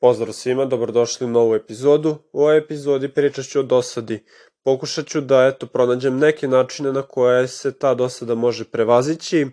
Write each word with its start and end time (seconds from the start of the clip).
Pozdrav 0.00 0.32
svima, 0.32 0.64
dobrodošli 0.64 1.26
u 1.26 1.30
novu 1.30 1.54
epizodu. 1.54 2.16
U 2.32 2.40
ovoj 2.40 2.58
epizodi 2.58 3.08
pričat 3.08 3.44
ću 3.44 3.60
o 3.60 3.62
dosadi. 3.62 4.24
Pokušat 4.64 5.06
ću 5.06 5.20
da 5.20 5.46
eto, 5.46 5.66
pronađem 5.66 6.18
neke 6.18 6.48
načine 6.48 6.92
na 6.92 7.02
koje 7.02 7.48
se 7.48 7.78
ta 7.78 7.94
dosada 7.94 8.34
može 8.34 8.64
prevazići. 8.64 9.46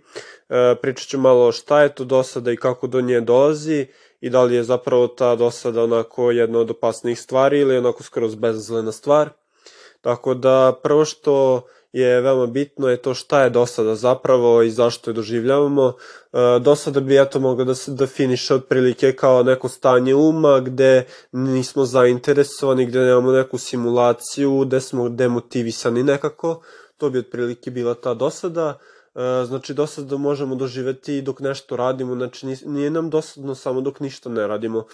E, 0.50 0.76
pričat 0.82 1.08
ću 1.08 1.18
malo 1.18 1.52
šta 1.52 1.82
je 1.82 1.96
to 1.96 2.04
dosada 2.04 2.52
i 2.52 2.58
kako 2.58 2.88
do 2.88 3.02
nje 3.02 3.21
dolazi 3.21 3.88
i 4.21 4.29
da 4.29 4.44
li 4.44 4.56
je 4.56 4.64
zapravo 4.64 5.08
ta 5.08 5.36
dosada 5.36 5.84
onako 5.84 6.32
jedna 6.32 6.60
od 6.60 6.71
opasnijih 6.71 7.20
stvari 7.20 7.60
ili 7.60 7.78
onako 7.78 8.04
skroz 8.04 8.36
bezazlena 8.36 8.91
stvar. 8.91 9.30
Tako 10.02 10.34
da 10.34 10.80
prvo 10.84 11.05
što 11.05 11.62
je 11.94 12.21
veoma 12.21 12.46
bitno 12.46 12.89
je 12.89 12.98
to 12.98 13.14
šta 13.14 13.44
je 13.44 13.50
dosada 13.50 13.96
zapravo 13.96 14.62
i 14.62 14.71
zašto 14.71 15.10
je 15.10 15.14
doživljavamo. 15.14 15.93
E, 16.34 16.38
dosada 16.60 17.00
bi 17.00 17.21
eto 17.21 17.39
mogla 17.39 17.66
da 17.66 17.75
se 17.75 17.92
definiše 17.92 18.55
otprilike 18.55 19.16
kao 19.16 19.43
neko 19.43 19.70
stanje 19.70 20.16
uma 20.16 20.60
gde 20.60 21.06
nismo 21.32 21.86
zainteresovani, 21.86 22.86
gde 22.86 23.00
nemamo 23.00 23.32
neku 23.32 23.57
simulaciju, 23.57 24.60
gde 24.66 24.82
smo 24.82 25.10
demotivisani 25.10 26.04
nekako. 26.04 26.61
To 26.97 27.10
bi 27.10 27.19
otprilike 27.19 27.71
bila 27.71 27.94
ta 27.94 28.14
dosada. 28.14 28.80
E, 29.16 29.46
znači 29.46 29.74
dosada 29.74 30.18
možemo 30.18 30.55
doživeti 30.55 31.21
dok 31.21 31.39
nešto 31.39 31.75
radimo, 31.75 32.16
znači 32.16 32.47
nije 32.66 32.91
nam 32.91 33.09
dosadno 33.09 33.55
samo 33.55 33.81
dok 33.81 34.00
ništa 34.00 34.30
ne 34.30 34.47
radimo 34.47 34.86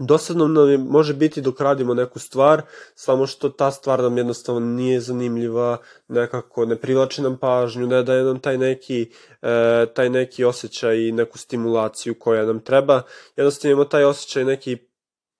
dosadno 0.00 0.48
nam 0.48 0.70
je, 0.70 0.78
može 0.78 1.14
biti 1.14 1.40
dok 1.40 1.60
radimo 1.60 1.94
neku 1.94 2.18
stvar, 2.18 2.62
samo 2.94 3.26
što 3.26 3.48
ta 3.48 3.70
stvar 3.70 4.02
nam 4.02 4.16
jednostavno 4.16 4.60
nije 4.60 5.00
zanimljiva, 5.00 5.76
nekako 6.08 6.64
ne 6.64 6.76
privlači 6.76 7.22
nam 7.22 7.36
pažnju, 7.36 7.86
ne 7.86 8.02
daje 8.02 8.24
nam 8.24 8.40
taj 8.40 8.58
neki, 8.58 9.10
e, 9.42 9.86
taj 9.94 10.10
neki 10.10 10.44
osjećaj 10.44 10.96
i 10.96 11.12
neku 11.12 11.38
stimulaciju 11.38 12.14
koja 12.18 12.46
nam 12.46 12.60
treba. 12.60 13.02
Jednostavno 13.36 13.72
imamo 13.72 13.84
taj 13.84 14.04
osjećaj 14.04 14.44
neki 14.44 14.76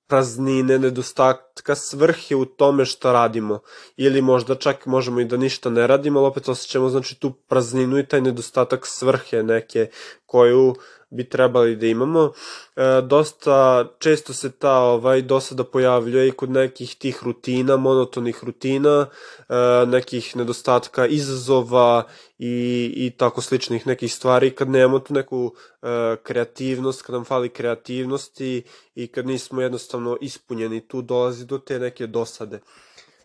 praznine, 0.07 0.79
nedostatka 0.79 1.75
svrhe 1.75 2.37
u 2.37 2.45
tome 2.45 2.85
šta 2.85 3.13
radimo. 3.13 3.61
Ili 3.97 4.23
možda 4.23 4.55
čak 4.55 4.87
možemo 4.87 5.21
i 5.21 5.25
da 5.25 5.37
ništa 5.37 5.71
ne 5.71 5.87
radimo, 5.87 6.19
ali 6.19 6.29
opet 6.29 6.49
osjećamo 6.49 6.89
znači 6.89 7.21
tu 7.21 7.31
prazninu 7.31 7.99
i 7.99 8.07
taj 8.07 8.21
nedostatak 8.21 8.87
svrhe 8.87 9.43
neke 9.43 9.89
koju 10.27 10.75
bi 11.11 11.29
trebali 11.29 11.77
da 11.77 11.87
imamo. 11.87 12.33
E, 12.77 13.03
dosta 13.03 13.89
često 13.99 14.33
se 14.33 14.51
ta 14.53 14.79
ovaj 14.79 15.23
dosada 15.23 15.65
pojavljuje 15.65 16.29
i 16.29 16.31
kod 16.33 16.51
nekih 16.51 16.97
tih 16.99 17.23
rutina, 17.23 17.77
monotonih 17.77 18.45
rutina, 18.45 19.07
e, 19.49 19.55
nekih 19.87 20.37
nedostatka 20.37 21.07
izazova 21.07 22.07
i, 22.39 22.93
i 22.97 23.11
tako 23.17 23.41
sličnih 23.41 23.87
nekih 23.87 24.15
stvari 24.15 24.51
kad 24.51 24.69
nemamo 24.69 24.99
tu 24.99 25.15
neku 25.15 25.55
e, 25.83 26.17
kreativnost, 26.23 27.03
kad 27.03 27.13
nam 27.13 27.25
fali 27.25 27.49
kreativnosti 27.49 28.63
i 28.95 29.07
kad 29.07 29.27
nismo 29.27 29.63
jednostavno 29.63 30.17
ispunjeni, 30.21 30.89
tu 30.89 31.03
dolazi 31.03 31.47
do 31.47 31.59
te 31.59 31.79
neke 31.79 32.07
dosade. 32.07 32.61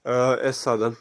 E, 0.03 0.38
e 0.44 0.53
sada, 0.53 0.91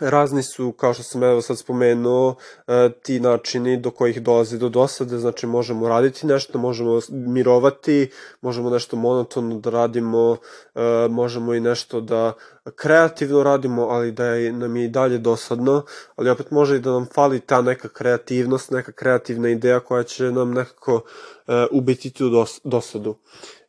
Razni 0.00 0.42
su, 0.42 0.72
kao 0.72 0.94
što 0.94 1.02
sam 1.02 1.22
evo 1.22 1.42
sad 1.42 1.58
spomenuo, 1.58 2.34
e, 2.66 2.90
ti 3.02 3.20
načini 3.20 3.76
do 3.76 3.90
kojih 3.90 4.22
dolazi 4.22 4.58
do 4.58 4.68
dosade, 4.68 5.18
znači 5.18 5.46
možemo 5.46 5.88
raditi 5.88 6.26
nešto, 6.26 6.58
možemo 6.58 7.00
mirovati, 7.10 8.10
možemo 8.40 8.70
nešto 8.70 8.96
monotono 8.96 9.58
da 9.58 9.70
radimo, 9.70 10.36
e, 10.74 11.08
možemo 11.10 11.54
i 11.54 11.60
nešto 11.60 12.00
da 12.00 12.32
kreativno 12.74 13.42
radimo, 13.42 13.82
ali 13.82 14.12
da 14.12 14.24
je, 14.24 14.52
nam 14.52 14.76
je 14.76 14.84
i 14.84 14.88
dalje 14.88 15.18
dosadno, 15.18 15.84
ali 16.16 16.30
opet 16.30 16.50
može 16.50 16.76
i 16.76 16.80
da 16.80 16.90
nam 16.90 17.06
fali 17.14 17.40
ta 17.40 17.62
neka 17.62 17.88
kreativnost, 17.88 18.70
neka 18.70 18.92
kreativna 18.92 19.48
ideja 19.48 19.80
koja 19.80 20.02
će 20.02 20.32
nam 20.32 20.54
nekako 20.54 21.02
e, 21.46 21.66
ubiti 21.70 22.10
tu 22.10 22.28
dos, 22.28 22.60
dosadu. 22.64 23.16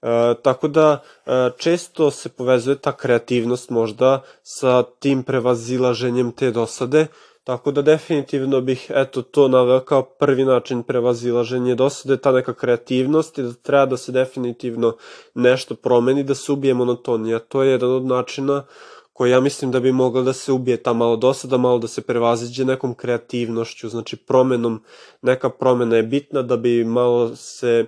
E, 0.02 0.34
tako 0.44 0.68
da 0.68 1.04
e, 1.26 1.32
često 1.58 2.12
se 2.12 2.30
povezuje 2.30 2.78
ta 2.78 2.98
kreativnost 2.98 3.70
možda 3.70 4.22
sa 4.44 4.84
tim 5.00 5.24
prevazilaženjem 5.24 6.32
te 6.32 6.52
dosade, 6.52 7.08
tako 7.48 7.72
da 7.72 7.82
definitivno 7.82 8.62
bih 8.62 8.92
eto 8.96 9.22
to 9.22 9.48
naveo 9.48 9.80
kao 9.80 10.02
prvi 10.04 10.46
način 10.46 10.84
prevazilaženje 10.84 11.76
dosade, 11.76 12.18
ta 12.18 12.32
neka 12.32 12.54
kreativnost 12.54 13.38
i 13.38 13.44
da 13.44 13.54
treba 13.54 13.86
da 13.86 13.98
se 13.98 14.12
definitivno 14.12 14.96
nešto 15.34 15.76
promeni, 15.76 16.24
da 16.24 16.36
se 16.36 16.52
ubije 16.52 16.74
monotonija. 16.74 17.40
To 17.40 17.64
je 17.64 17.72
jedan 17.72 17.92
od 17.92 18.06
načina 18.06 18.66
koji 19.14 19.32
ja 19.32 19.40
mislim 19.40 19.72
da 19.72 19.80
bi 19.80 19.92
mogla 19.92 20.22
da 20.22 20.34
se 20.34 20.52
ubije 20.52 20.78
ta 20.84 20.94
malo 20.94 21.16
dosada, 21.16 21.58
malo 21.58 21.80
da 21.80 21.88
se 21.88 22.02
prevaziđe 22.02 22.66
nekom 22.66 22.94
kreativnošću, 22.94 23.90
znači 23.90 24.18
promenom, 24.18 24.84
neka 25.22 25.50
promena 25.50 25.96
je 25.96 26.04
bitna 26.04 26.42
da 26.42 26.58
bi 26.58 26.84
malo 26.84 27.36
se 27.36 27.86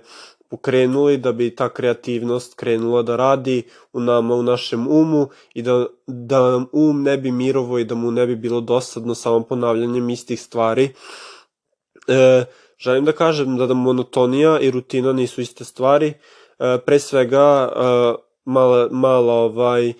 pokrenuli 0.50 1.16
da 1.16 1.32
bi 1.32 1.54
ta 1.54 1.68
kreativnost 1.68 2.54
krenula 2.54 3.02
da 3.02 3.16
radi 3.16 3.62
u 3.92 4.00
nama, 4.00 4.34
u 4.34 4.42
našem 4.42 4.88
umu 4.88 5.28
i 5.54 5.62
da, 5.62 5.86
da 6.06 6.50
nam 6.50 6.66
um 6.72 7.02
ne 7.02 7.16
bi 7.16 7.30
mirovo 7.30 7.78
i 7.78 7.84
da 7.84 7.94
mu 7.94 8.10
ne 8.10 8.26
bi 8.26 8.36
bilo 8.36 8.60
dosadno 8.60 9.14
samo 9.14 9.42
ponavljanjem 9.42 10.10
istih 10.10 10.40
stvari. 10.40 10.90
E, 12.08 12.44
želim 12.78 13.04
da 13.04 13.12
kažem 13.12 13.56
da, 13.56 13.66
da 13.66 13.74
monotonija 13.74 14.58
i 14.60 14.70
rutina 14.70 15.12
nisu 15.12 15.40
iste 15.40 15.64
stvari. 15.64 16.14
E, 16.58 16.78
pre 16.86 16.98
svega, 16.98 17.72
e, 17.76 18.14
mala, 18.44 18.88
mala 18.90 19.32
ovaj, 19.32 19.88
e, 19.88 19.94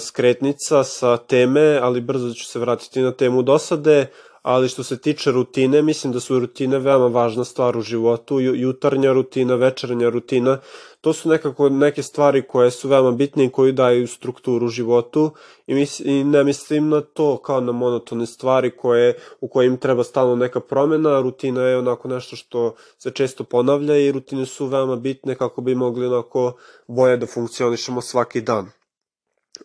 skretnica 0.00 0.84
sa 0.84 1.16
teme, 1.16 1.78
ali 1.82 2.00
brzo 2.00 2.34
ću 2.34 2.44
se 2.44 2.58
vratiti 2.58 3.00
na 3.00 3.12
temu 3.12 3.42
dosade 3.42 4.06
ali 4.44 4.68
što 4.68 4.82
se 4.82 4.98
tiče 4.98 5.32
rutine, 5.32 5.82
mislim 5.82 6.12
da 6.12 6.20
su 6.20 6.38
rutine 6.38 6.78
veoma 6.78 7.06
važna 7.06 7.44
stvar 7.44 7.76
u 7.76 7.80
životu, 7.80 8.40
jutarnja 8.40 9.12
rutina, 9.12 9.54
večernja 9.54 10.08
rutina, 10.08 10.58
to 11.00 11.12
su 11.12 11.28
nekako 11.28 11.68
neke 11.68 12.02
stvari 12.02 12.42
koje 12.42 12.70
su 12.70 12.88
veoma 12.88 13.10
bitne 13.12 13.44
i 13.44 13.50
koji 13.50 13.72
daju 13.72 14.06
strukturu 14.08 14.68
životu. 14.68 15.30
I, 15.66 15.74
mis, 15.74 16.00
i 16.00 16.24
ne 16.24 16.44
mislim 16.44 16.88
na 16.88 17.00
to 17.00 17.36
kao 17.36 17.60
na 17.60 17.72
monotone 17.72 18.26
stvari 18.26 18.70
koje, 18.76 19.14
u 19.40 19.48
kojim 19.48 19.76
treba 19.76 20.04
stalno 20.04 20.36
neka 20.36 20.60
promena, 20.60 21.20
rutina 21.20 21.62
je 21.62 21.78
onako 21.78 22.08
nešto 22.08 22.36
što 22.36 22.74
se 22.98 23.10
često 23.10 23.44
ponavlja 23.44 23.96
i 23.96 24.12
rutine 24.12 24.46
su 24.46 24.66
veoma 24.66 24.96
bitne 24.96 25.34
kako 25.34 25.60
bi 25.60 25.74
mogli 25.74 26.06
onako 26.06 26.52
bolje 26.86 27.16
da 27.16 27.26
funkcionišemo 27.26 28.00
svaki 28.00 28.40
dan. 28.40 28.83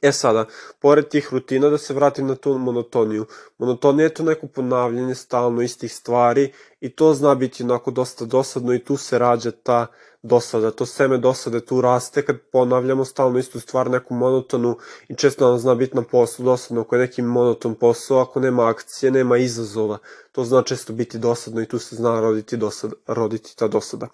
E 0.01 0.11
sada, 0.11 0.45
pored 0.79 1.07
tih 1.09 1.27
rutina 1.33 1.69
da 1.69 1.77
se 1.77 1.93
vratim 1.93 2.27
na 2.27 2.35
tu 2.35 2.57
monotoniju. 2.57 3.25
Monotonija 3.57 4.05
je 4.05 4.13
to 4.13 4.23
neko 4.23 4.47
ponavljanje 4.47 5.15
stalno 5.15 5.61
istih 5.61 5.93
stvari 5.93 6.51
i 6.81 6.89
to 6.95 7.13
zna 7.13 7.35
biti 7.35 7.63
onako 7.63 7.91
dosta 7.91 8.25
dosadno 8.25 8.73
i 8.73 8.83
tu 8.83 8.97
se 8.97 9.19
rađa 9.19 9.51
ta 9.51 9.87
dosada, 10.23 10.71
to 10.71 10.85
seme 10.85 11.17
dosade 11.17 11.59
tu 11.65 11.81
raste 11.81 12.25
kad 12.25 12.37
ponavljamo 12.51 13.05
stalno 13.05 13.39
istu 13.39 13.59
stvar, 13.59 13.89
neku 13.91 14.13
monotonu 14.13 14.77
i 15.07 15.15
često 15.15 15.49
nam 15.49 15.59
zna 15.59 15.75
biti 15.75 15.95
na 15.95 16.01
poslu 16.01 16.45
dosadno 16.45 16.81
ako 16.81 16.95
je 16.95 16.99
neki 16.99 17.21
monoton 17.21 17.75
posao, 17.75 18.19
ako 18.19 18.39
nema 18.39 18.69
akcije, 18.69 19.11
nema 19.11 19.37
izazova, 19.37 19.97
to 20.31 20.43
zna 20.43 20.61
često 20.61 20.93
biti 20.93 21.17
dosadno 21.17 21.61
i 21.61 21.65
tu 21.65 21.79
se 21.79 21.95
zna 21.95 22.19
roditi, 22.19 22.57
dosad, 22.57 22.93
roditi 23.07 23.57
ta 23.57 23.67
dosada. 23.67 24.07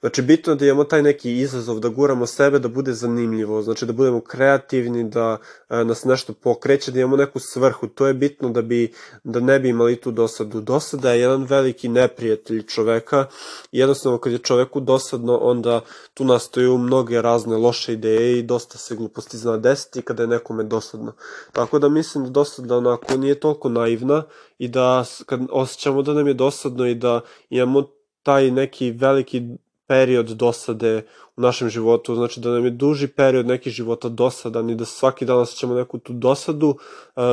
Znači, 0.00 0.22
bitno 0.22 0.52
je 0.52 0.56
da 0.56 0.64
imamo 0.64 0.84
taj 0.84 1.02
neki 1.02 1.38
izazov, 1.38 1.80
da 1.80 1.88
guramo 1.88 2.26
sebe, 2.26 2.58
da 2.58 2.68
bude 2.68 2.92
zanimljivo, 2.92 3.62
znači 3.62 3.86
da 3.86 3.92
budemo 3.92 4.20
kreativni, 4.20 5.04
da 5.04 5.38
e, 5.70 5.84
nas 5.84 6.04
nešto 6.04 6.32
pokreće, 6.32 6.92
da 6.92 7.00
imamo 7.00 7.16
neku 7.16 7.38
svrhu, 7.38 7.88
to 7.88 8.06
je 8.06 8.14
bitno 8.14 8.48
da, 8.48 8.62
bi, 8.62 8.92
da 9.24 9.40
ne 9.40 9.60
bi 9.60 9.68
imali 9.68 9.96
tu 9.96 10.10
dosadu. 10.10 10.60
Dosada 10.60 11.12
je 11.12 11.20
jedan 11.20 11.44
veliki 11.44 11.88
neprijatelj 12.02 12.66
čoveka, 12.66 13.26
jednostavno 13.72 14.18
kad 14.18 14.32
je 14.32 14.38
čoveku 14.38 14.80
dosadno, 14.80 15.36
onda 15.36 15.80
tu 16.14 16.24
nastaju 16.24 16.78
mnoge 16.78 17.22
razne 17.22 17.56
loše 17.56 17.92
ideje 17.92 18.38
i 18.38 18.42
dosta 18.42 18.78
se 18.78 18.96
gluposti 18.96 19.38
zna 19.38 19.56
desiti 19.56 20.02
kada 20.02 20.22
je 20.22 20.28
nekome 20.28 20.64
dosadno. 20.64 21.12
Tako 21.52 21.78
da 21.78 21.88
mislim 21.88 22.24
da 22.24 22.30
dosada 22.30 22.76
onako 22.76 23.16
nije 23.16 23.40
toliko 23.40 23.68
naivna 23.68 24.22
i 24.58 24.68
da 24.68 25.04
kad 25.26 25.40
osjećamo 25.50 26.02
da 26.02 26.14
nam 26.14 26.26
je 26.26 26.34
dosadno 26.34 26.86
i 26.86 26.94
da 26.94 27.20
imamo 27.50 27.88
taj 28.22 28.50
neki 28.50 28.90
veliki 28.90 29.42
period 29.86 30.26
dosade 30.26 31.02
u 31.36 31.40
našem 31.40 31.68
životu, 31.68 32.14
znači 32.14 32.40
da 32.40 32.50
nam 32.50 32.64
je 32.64 32.70
duži 32.70 33.08
period 33.08 33.46
neki 33.46 33.70
života 33.70 34.08
dosadan 34.08 34.70
i 34.70 34.74
da 34.74 34.84
svaki 34.84 35.24
dan 35.24 35.38
osjećamo 35.38 35.74
neku 35.74 35.98
tu 35.98 36.12
dosadu, 36.12 36.76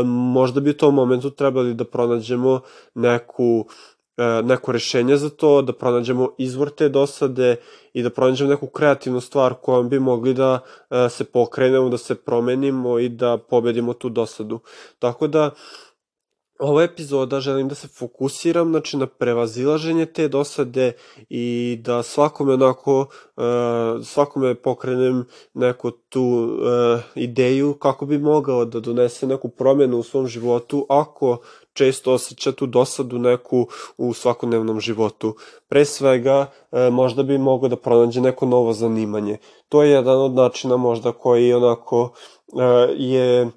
možda 0.06 0.60
bi 0.60 0.70
u 0.70 0.78
tom 0.78 0.96
momentu 0.96 1.30
trebali 1.30 1.74
da 1.74 1.86
pronađemo 1.86 2.62
neku 2.94 3.66
E, 3.66 3.99
neko 4.44 4.72
rešenje 4.72 5.18
za 5.18 5.30
to, 5.30 5.62
da 5.62 5.74
pronađemo 5.74 6.30
izvor 6.38 6.70
te 6.70 6.90
dosade 6.90 7.56
i 7.94 8.04
da 8.04 8.10
pronađemo 8.10 8.50
neku 8.50 8.68
kreativnu 8.68 9.22
stvar 9.22 9.54
kojom 9.54 9.90
bi 9.90 10.00
mogli 10.00 10.34
da 10.34 10.60
e, 10.90 11.10
se 11.10 11.24
pokrenemo, 11.24 11.90
da 11.90 11.98
se 11.98 12.16
promenimo 12.16 13.00
i 13.00 13.10
da 13.10 13.38
pobedimo 13.38 13.94
tu 13.94 14.10
dosadu. 14.10 14.60
Tako 15.00 15.28
da, 15.28 15.52
ova 16.60 16.84
epizoda 16.84 17.40
želim 17.40 17.68
da 17.68 17.76
se 17.76 17.88
fokusiram 17.88 18.70
znači, 18.70 18.98
na 18.98 19.08
prevazilaženje 19.08 20.06
te 20.06 20.28
dosade 20.28 20.92
i 21.30 21.78
da 21.84 22.04
svakome 22.04 22.54
onako, 22.54 23.00
uh, 23.00 23.44
svakome 24.06 24.56
pokrenem 24.56 25.26
neku 25.54 25.92
tu 25.92 26.58
ideju 27.16 27.74
kako 27.74 28.06
bi 28.06 28.18
mogao 28.18 28.66
da 28.66 28.80
donese 28.80 29.28
neku 29.28 29.50
promenu 29.50 29.98
u 29.98 30.04
svom 30.04 30.28
životu 30.28 30.86
ako 30.90 31.38
često 31.80 32.14
osjeća 32.14 32.52
tu 32.52 32.66
dosadu 32.66 33.20
neku 33.20 33.68
u 33.98 34.14
svakodnevnom 34.14 34.80
životu. 34.80 35.36
Pre 35.70 35.86
svega, 35.86 36.52
e, 36.72 36.90
možda 36.90 37.24
bi 37.24 37.38
mogao 37.38 37.70
da 37.70 37.76
pronađe 37.76 38.22
neko 38.22 38.46
novo 38.46 38.74
zanimanje. 38.74 39.38
To 39.70 39.84
je 39.84 39.92
jedan 39.92 40.22
od 40.22 40.34
načina 40.36 40.78
možda 40.78 41.12
koji 41.12 41.54
onako 41.54 42.10
e, 42.12 42.64
je 42.98 43.42
e, 43.42 43.50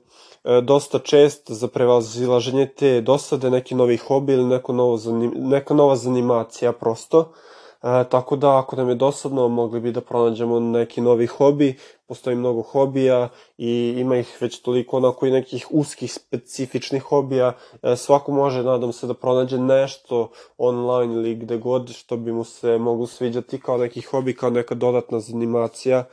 dosta 0.63 0.99
čest 0.99 1.51
za 1.51 1.69
prevazilaženje 1.69 2.67
te 2.67 3.01
dosade, 3.01 3.51
neki 3.51 3.75
novi 3.75 3.97
hobi 3.97 4.33
ili 4.33 4.45
neko 4.45 4.73
novo 4.73 4.97
zanim, 4.97 5.33
neka 5.37 5.75
nova 5.75 5.97
zanimacija 5.97 6.73
prosto. 6.73 7.33
E, 7.83 8.05
tako 8.09 8.37
da 8.37 8.59
ako 8.59 8.77
nam 8.77 8.89
je 8.89 8.95
dosadno 8.95 9.49
mogli 9.49 9.81
bi 9.81 9.93
da 9.93 10.01
pronađemo 10.01 10.61
neki 10.61 11.01
novi 11.01 11.27
hobi, 11.27 11.79
postoji 12.07 12.37
mnogo 12.37 12.63
hobija 12.63 13.29
i 13.59 13.95
ima 13.99 14.17
ih 14.17 14.37
već 14.41 14.59
toliko 14.63 14.97
onako 14.97 15.27
i 15.27 15.31
nekih 15.31 15.67
uskih 15.71 16.13
specifičnih 16.13 17.03
hobija, 17.03 17.53
e, 17.83 17.97
svako 17.97 18.33
može 18.33 18.63
nadam 18.63 18.93
se 18.93 19.07
da 19.07 19.15
pronađe 19.15 19.59
nešto 19.59 20.31
online 20.59 21.15
ili 21.15 21.35
gde 21.35 21.57
god 21.57 21.91
što 21.91 22.17
bi 22.17 22.33
mu 22.33 22.45
se 22.45 22.79
moglo 22.79 23.07
sviđati 23.07 23.61
kao 23.61 23.79
neki 23.79 24.01
hobi, 24.01 24.37
kao 24.37 24.51
neka 24.51 24.75
dodatna 24.75 25.21
zanimacija, 25.21 26.05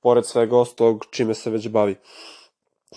pored 0.00 0.26
svega 0.26 0.58
ostalog 0.58 1.04
čime 1.10 1.34
se 1.34 1.50
već 1.50 1.68
bavi. 1.68 1.96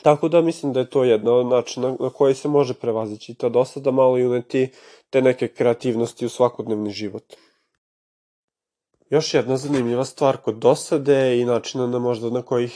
Tako 0.01 0.27
da 0.29 0.41
mislim 0.41 0.73
da 0.73 0.79
je 0.79 0.89
to 0.89 1.03
jedna 1.03 1.33
od 1.33 1.45
načina 1.45 1.95
na 1.99 2.09
koji 2.09 2.35
se 2.35 2.47
može 2.47 2.73
prevazići 2.73 3.33
ta 3.33 3.49
dosada 3.49 3.91
malo 3.91 4.17
i 4.17 4.25
uneti 4.25 4.69
te 5.09 5.21
neke 5.21 5.47
kreativnosti 5.47 6.25
u 6.25 6.29
svakodnevni 6.29 6.89
život. 6.89 7.23
Još 9.11 9.33
jedna 9.33 9.57
zanimljiva 9.57 10.05
stvar 10.05 10.37
kod 10.37 10.55
dosade 10.55 11.39
i 11.39 11.45
načina 11.45 11.87
na 11.87 11.99
možda 11.99 12.29
na 12.29 12.41
kojih 12.41 12.71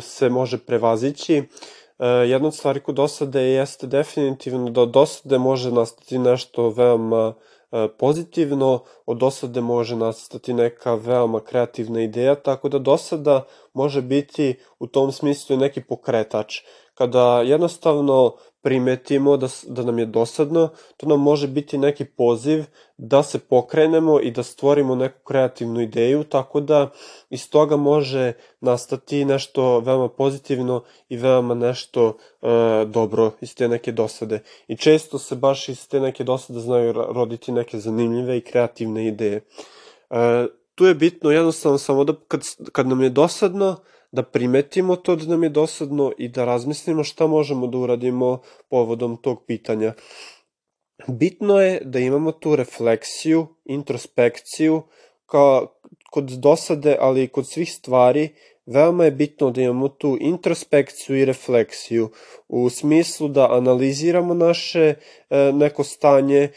se 0.00 0.28
može 0.28 0.58
prevazići. 0.58 1.36
E, 1.36 2.06
jedna 2.06 2.48
od 2.48 2.54
stvari 2.54 2.80
kod 2.80 2.94
dosade 2.94 3.42
jeste 3.42 3.86
definitivno 3.86 4.70
da 4.70 4.80
od 4.80 4.90
dosade 4.90 5.38
može 5.38 5.72
nastati 5.72 6.18
nešto 6.18 6.70
veoma 6.70 7.34
e, 7.72 7.88
pozitivno, 7.98 8.82
od 9.06 9.18
dosade 9.18 9.60
može 9.60 9.96
nastati 9.96 10.54
neka 10.54 10.94
veoma 10.94 11.40
kreativna 11.40 12.02
ideja, 12.02 12.34
tako 12.34 12.68
da 12.68 12.78
dosada 12.78 13.44
može 13.74 14.02
biti 14.02 14.58
u 14.78 14.86
tom 14.86 15.12
smislu 15.12 15.56
neki 15.56 15.82
pokretač. 15.82 16.54
Kada 16.94 17.42
jednostavno 17.42 18.36
primetimo 18.66 19.36
da, 19.36 19.48
da 19.66 19.82
nam 19.82 19.98
je 19.98 20.06
dosadno, 20.06 20.68
to 20.96 21.06
nam 21.06 21.20
može 21.20 21.46
biti 21.46 21.78
neki 21.78 22.04
poziv 22.04 22.64
da 22.98 23.22
se 23.22 23.38
pokrenemo 23.38 24.20
i 24.20 24.30
da 24.30 24.42
stvorimo 24.42 24.94
neku 24.94 25.22
kreativnu 25.24 25.80
ideju, 25.80 26.24
tako 26.24 26.60
da 26.60 26.90
iz 27.30 27.50
toga 27.50 27.76
može 27.76 28.32
nastati 28.60 29.24
nešto 29.24 29.78
veoma 29.80 30.08
pozitivno 30.08 30.82
i 31.08 31.16
veoma 31.16 31.54
nešto 31.54 32.16
e, 32.42 32.46
dobro 32.86 33.30
iz 33.40 33.54
te 33.54 33.68
neke 33.68 33.92
dosade. 33.92 34.42
I 34.68 34.76
često 34.76 35.18
se 35.18 35.36
baš 35.36 35.68
iz 35.68 35.88
te 35.88 36.00
neke 36.00 36.24
dosade 36.24 36.60
znaju 36.60 36.92
roditi 36.92 37.52
neke 37.52 37.78
zanimljive 37.78 38.36
i 38.36 38.44
kreativne 38.44 39.06
ideje. 39.06 39.44
E, 40.10 40.46
tu 40.74 40.86
je 40.86 40.94
bitno 40.94 41.30
jednostavno 41.30 41.78
samo 41.78 42.04
da 42.04 42.12
kad, 42.28 42.42
kad 42.72 42.86
nam 42.86 43.02
je 43.02 43.10
dosadno, 43.10 43.76
da 44.12 44.22
primetimo 44.22 44.96
to 44.96 45.16
da 45.16 45.24
nam 45.24 45.42
je 45.42 45.48
dosadno 45.48 46.12
i 46.18 46.28
da 46.28 46.44
razmislimo 46.44 47.04
šta 47.04 47.26
možemo 47.26 47.66
da 47.66 47.78
uradimo 47.78 48.40
povodom 48.68 49.16
tog 49.22 49.44
pitanja. 49.46 49.94
Bitno 51.08 51.60
je 51.60 51.80
da 51.84 51.98
imamo 51.98 52.32
tu 52.32 52.56
refleksiju, 52.56 53.46
introspekciju, 53.64 54.82
kao 55.26 55.80
kod 56.10 56.24
dosade, 56.24 56.96
ali 57.00 57.22
i 57.22 57.28
kod 57.28 57.48
svih 57.48 57.72
stvari, 57.72 58.28
veoma 58.66 59.04
je 59.04 59.10
bitno 59.10 59.50
da 59.50 59.62
imamo 59.62 59.88
tu 59.88 60.16
introspekciju 60.20 61.16
i 61.16 61.24
refleksiju 61.24 62.10
u 62.48 62.70
smislu 62.70 63.28
da 63.28 63.52
analiziramo 63.52 64.34
naše 64.34 64.94
e, 65.30 65.52
neko 65.52 65.84
stanje, 65.84 66.38
e, 66.38 66.50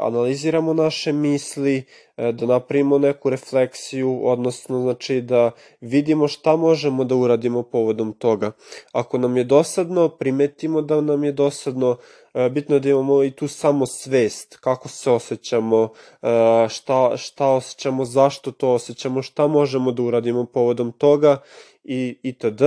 analiziramo 0.00 0.74
naše 0.74 1.12
misli, 1.12 1.84
e, 2.16 2.32
da 2.32 2.46
napravimo 2.46 2.98
neku 2.98 3.30
refleksiju, 3.30 4.20
odnosno 4.26 4.80
znači 4.80 5.20
da 5.20 5.50
vidimo 5.80 6.28
šta 6.28 6.56
možemo 6.56 7.04
da 7.04 7.14
uradimo 7.14 7.62
povodom 7.62 8.12
toga. 8.12 8.52
Ako 8.92 9.18
nam 9.18 9.36
je 9.36 9.44
dosadno, 9.44 10.08
primetimo 10.08 10.82
da 10.82 11.00
nam 11.00 11.24
je 11.24 11.32
dosadno, 11.32 11.96
bitno 12.50 12.76
je 12.76 12.80
da 12.80 12.88
imamo 12.88 13.24
i 13.24 13.30
tu 13.30 13.48
samo 13.48 13.86
svest, 13.86 14.56
kako 14.60 14.88
se 14.88 15.10
osjećamo, 15.10 15.88
šta, 16.68 17.16
šta 17.16 17.46
osjećamo, 17.46 18.04
zašto 18.04 18.52
to 18.52 18.72
osjećamo, 18.72 19.22
šta 19.22 19.46
možemo 19.46 19.92
da 19.92 20.02
uradimo 20.02 20.46
povodom 20.46 20.92
toga 20.92 21.42
i 21.84 22.18
itd. 22.22 22.62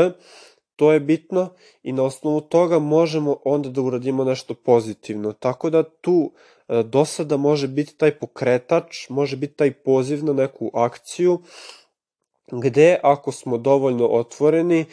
To 0.75 0.92
je 0.92 1.00
bitno 1.00 1.50
i 1.83 1.92
na 1.92 2.04
osnovu 2.04 2.42
toga 2.42 2.80
možemo 2.80 3.38
onda 3.45 3.69
da 3.69 3.81
uradimo 3.81 4.24
nešto 4.24 4.54
pozitivno. 4.54 5.33
Tako 5.33 5.69
da 5.69 5.83
tu 5.83 6.31
e, 6.68 6.83
dosada 6.83 7.38
može 7.38 7.68
biti 7.68 7.98
taj 7.98 8.19
pokretač, 8.19 9.10
može 9.10 9.38
biti 9.38 9.54
taj 9.54 9.72
poziv 9.72 10.25
na 10.25 10.33
neku 10.33 10.72
akciju 10.74 11.42
gde 12.51 13.00
ako 13.04 13.31
smo 13.31 13.57
dovoljno 13.57 14.07
otvoreni 14.07 14.80
e, 14.80 14.86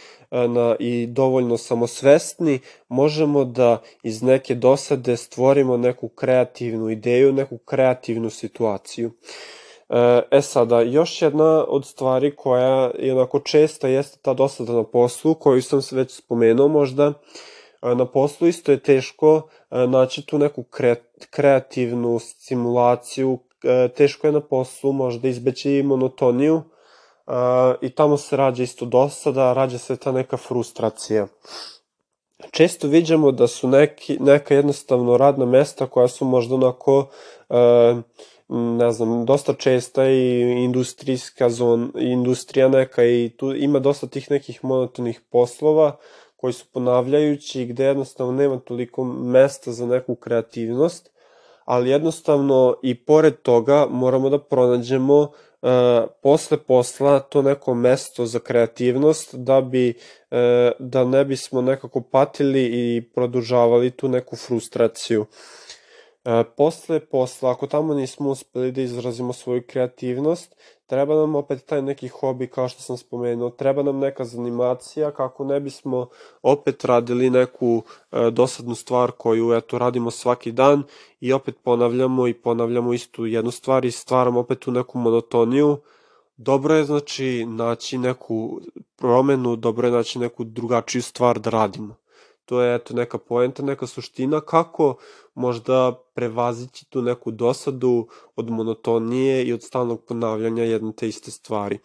na, 0.49 0.76
i 0.79 1.06
dovoljno 1.06 1.58
samosvesni, 1.58 2.61
možemo 2.88 3.44
da 3.44 3.82
iz 4.02 4.23
neke 4.23 4.55
dosade 4.55 5.17
stvorimo 5.17 5.76
neku 5.76 6.08
kreativnu 6.08 6.90
ideju, 6.90 7.32
neku 7.32 7.58
kreativnu 7.58 8.31
situaciju. 8.31 9.12
E 10.30 10.42
sada, 10.42 10.80
još 10.80 11.22
jedna 11.22 11.64
od 11.68 11.86
stvari 11.86 12.36
koja 12.36 12.90
je 12.98 13.14
onako 13.14 13.40
česta 13.40 13.88
jeste 13.88 14.18
ta 14.22 14.34
dosada 14.34 14.72
na 14.72 14.84
poslu, 14.84 15.34
koju 15.34 15.62
sam 15.62 15.82
se 15.82 15.96
već 15.96 16.10
spomenuo 16.14 16.68
možda. 16.68 17.12
E, 17.82 17.94
na 17.94 18.06
poslu 18.06 18.48
isto 18.48 18.72
je 18.72 18.82
teško 18.82 19.42
e, 19.70 19.86
naći 19.86 20.26
tu 20.26 20.38
neku 20.38 20.64
kreativnu 21.30 22.18
simulaciju, 22.18 23.38
e, 23.64 23.88
teško 23.88 24.26
je 24.26 24.32
na 24.32 24.40
poslu 24.40 24.92
možda 24.92 25.28
izbeći 25.28 25.82
monotoniju 25.82 26.62
i 27.80 27.90
tamo 27.90 28.16
se 28.16 28.36
rađa 28.36 28.62
isto 28.62 28.84
dosada, 28.84 29.52
rađa 29.52 29.78
se 29.78 29.96
ta 29.96 30.12
neka 30.12 30.36
frustracija. 30.36 31.26
Često 32.50 32.88
viđamo 32.88 33.32
da 33.32 33.46
su 33.46 33.68
neki, 33.68 34.18
neka 34.20 34.54
jednostavno 34.54 35.16
radna 35.16 35.46
mesta 35.46 35.86
koja 35.86 36.08
su 36.08 36.24
možda 36.24 36.54
onako 36.54 37.08
ne 38.52 38.93
znam, 38.93 39.25
dosta 39.25 39.54
česta 39.54 40.08
i 40.08 40.40
industrijska 40.40 41.50
zon, 41.50 41.93
industrija 41.99 42.69
neka 42.69 43.04
i 43.04 43.31
tu 43.37 43.54
ima 43.54 43.78
dosta 43.78 44.06
tih 44.06 44.31
nekih 44.31 44.64
monotonih 44.64 45.20
poslova 45.31 45.96
koji 46.37 46.52
su 46.52 46.64
ponavljajući 46.72 47.64
gde 47.66 47.84
jednostavno 47.84 48.32
nema 48.32 48.58
toliko 48.58 49.04
mesta 49.04 49.72
za 49.72 49.87
neku 49.87 50.14
kreativnost, 50.14 51.10
ali 51.64 51.90
jednostavno 51.90 52.76
i 52.82 52.94
pored 52.94 53.34
toga 53.43 53.87
moramo 53.90 54.31
da 54.31 54.38
pronađemo 54.38 55.19
uh, 55.19 55.69
posle 56.22 56.56
posla 56.56 57.20
to 57.20 57.43
neko 57.43 57.75
mesto 57.75 58.26
za 58.26 58.38
kreativnost 58.38 59.34
da 59.34 59.60
bi 59.60 59.94
uh, 60.31 60.36
da 60.79 61.05
ne 61.05 61.24
bismo 61.24 61.60
nekako 61.62 62.00
patili 62.00 62.62
i 62.62 63.03
produžavali 63.15 63.91
tu 63.91 64.08
neku 64.08 64.36
frustraciju. 64.36 65.26
E, 66.24 66.44
posle 66.56 67.00
posla, 67.00 67.50
ako 67.50 67.67
tamo 67.67 67.94
nismo 67.94 68.31
uspeli 68.31 68.72
da 68.72 68.81
izrazimo 68.82 69.32
svoju 69.32 69.62
kreativnost, 69.67 70.55
treba 70.86 71.14
nam 71.14 71.34
opet 71.34 71.64
taj 71.67 71.82
neki 71.82 72.08
hobi 72.08 72.46
kao 72.46 72.69
što 72.69 72.82
sam 72.82 72.96
spomenuo, 72.96 73.50
treba 73.50 73.82
nam 73.82 73.98
neka 73.98 74.24
zanimacija 74.24 75.10
kako 75.10 75.44
ne 75.44 75.60
bismo 75.60 76.08
opet 76.43 76.84
radili 76.84 77.31
neku 77.31 77.82
e, 78.12 78.31
dosadnu 78.31 78.74
stvar 78.74 79.10
koju 79.10 79.52
eto 79.52 79.79
radimo 79.79 80.10
svaki 80.10 80.52
dan 80.52 80.82
i 81.20 81.32
opet 81.32 81.56
ponavljamo 81.62 82.26
i 82.29 82.34
ponavljamo 82.34 82.93
istu 82.93 83.26
jednu 83.26 83.50
stvar 83.50 83.84
i 83.84 83.91
stvaramo 83.91 84.41
opet 84.41 84.58
tu 84.58 84.70
neku 84.70 84.98
monotoniju. 84.98 85.79
Dobro 86.36 86.74
je 86.74 86.84
znači 86.84 87.46
naći 87.46 87.98
neku 87.98 88.60
promenu, 88.96 89.56
dobro 89.56 89.88
je 89.88 89.93
naći 89.93 90.19
neku 90.19 90.44
drugačiju 90.44 91.02
stvar 91.02 91.38
da 91.38 91.50
radimo. 91.50 92.02
To 92.44 92.60
je 92.62 92.74
eto 92.74 92.94
neka 92.94 93.19
poenta, 93.19 93.62
neka 93.62 93.86
suština 93.86 94.41
kako 94.41 94.96
možda 95.34 96.03
prevazići 96.15 96.91
tu 96.91 97.03
neku 97.03 97.31
dosadu 97.31 98.08
od 98.36 98.51
monotonije 98.51 99.44
i 99.44 99.53
od 99.53 99.62
stalnog 99.62 100.05
ponavljanja 100.05 100.65
jedne 100.65 100.93
te 100.96 101.08
iste 101.08 101.31
stvari. 101.31 101.79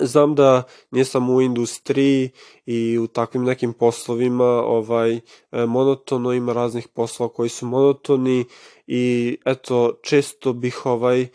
Znam 0.00 0.34
da 0.34 0.62
nije 0.90 1.04
samo 1.04 1.34
u 1.34 1.42
industriji 1.42 2.30
i 2.66 2.98
u 2.98 3.06
takvim 3.06 3.44
nekim 3.44 3.72
poslovima 3.72 4.44
ovaj 4.44 5.20
monotono 5.52 6.32
ima 6.32 6.52
raznih 6.52 6.88
poslova 6.88 7.32
koji 7.32 7.48
su 7.48 7.66
monotoni 7.66 8.44
i 8.86 9.36
eto 9.44 9.98
često 10.02 10.52
bih 10.52 10.86
ovaj 10.86 11.22
e, 11.22 11.28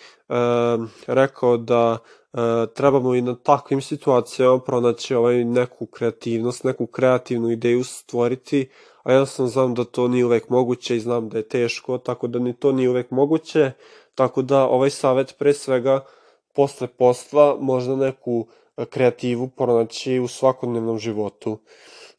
rekao 1.07 1.57
da 1.57 1.97
e, 1.97 2.37
trebamo 2.75 3.15
i 3.15 3.21
na 3.21 3.35
takvim 3.35 3.81
situacijama 3.81 4.59
pronaći 4.59 5.15
ovaj 5.15 5.43
neku 5.43 5.85
kreativnost, 5.85 6.63
neku 6.63 6.87
kreativnu 6.87 7.51
ideju 7.51 7.83
stvoriti, 7.83 8.69
a 9.05 9.25
sam 9.25 9.47
znam 9.47 9.73
da 9.73 9.83
to 9.83 10.07
nije 10.07 10.25
uvek 10.25 10.49
moguće 10.49 10.95
i 10.95 10.99
znam 10.99 11.29
da 11.29 11.37
je 11.37 11.47
teško, 11.47 11.97
tako 11.97 12.27
da 12.27 12.39
ni 12.39 12.53
to 12.53 12.71
nije 12.71 12.89
uvek 12.89 13.11
moguće, 13.11 13.71
tako 14.15 14.41
da 14.41 14.67
ovaj 14.67 14.89
savet 14.89 15.35
pre 15.39 15.53
svega 15.53 16.05
posle 16.53 16.87
posla 16.87 17.57
možda 17.59 17.95
neku 17.95 18.47
e, 18.77 18.85
kreativu 18.85 19.47
pronaći 19.47 20.19
u 20.19 20.27
svakodnevnom 20.27 20.99
životu. 20.99 21.57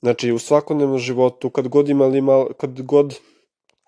Znači, 0.01 0.33
u 0.33 0.39
svakodnevnom 0.39 0.99
životu, 0.99 1.51
kad 1.51 1.69
god 1.69 1.89
imali 1.89 2.21
mal, 2.21 2.47
kad 2.57 2.83
god 2.83 3.19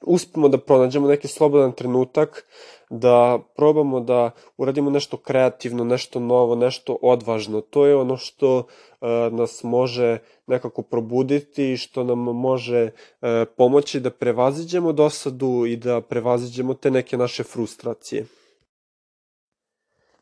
uspemo 0.03 0.49
da 0.49 0.59
pronađemo 0.59 1.09
neki 1.09 1.29
slobodan 1.29 1.73
trenutak, 1.73 2.47
da 2.91 3.39
probamo 3.57 4.01
da 4.01 4.31
uradimo 4.57 4.91
nešto 4.91 5.17
kreativno, 5.17 5.85
nešto 5.85 6.21
novo, 6.21 6.55
nešto 6.55 6.99
odvažno. 7.03 7.61
To 7.61 7.87
je 7.87 7.97
ono 7.97 8.17
što 8.17 8.59
e, 9.01 9.07
nas 9.31 9.63
može 9.63 10.19
nekako 10.47 10.83
probuditi 10.83 11.73
i 11.73 11.77
što 11.77 12.05
nam 12.05 12.19
može 12.19 12.91
e, 13.23 13.45
pomoći 13.57 14.01
da 14.01 14.11
prevaziđemo 14.11 14.93
dosadu 14.93 15.65
i 15.67 15.77
da 15.77 16.01
prevaziđemo 16.01 16.75
te 16.75 16.91
neke 16.91 17.17
naše 17.17 17.45
frustracije. 17.45 18.27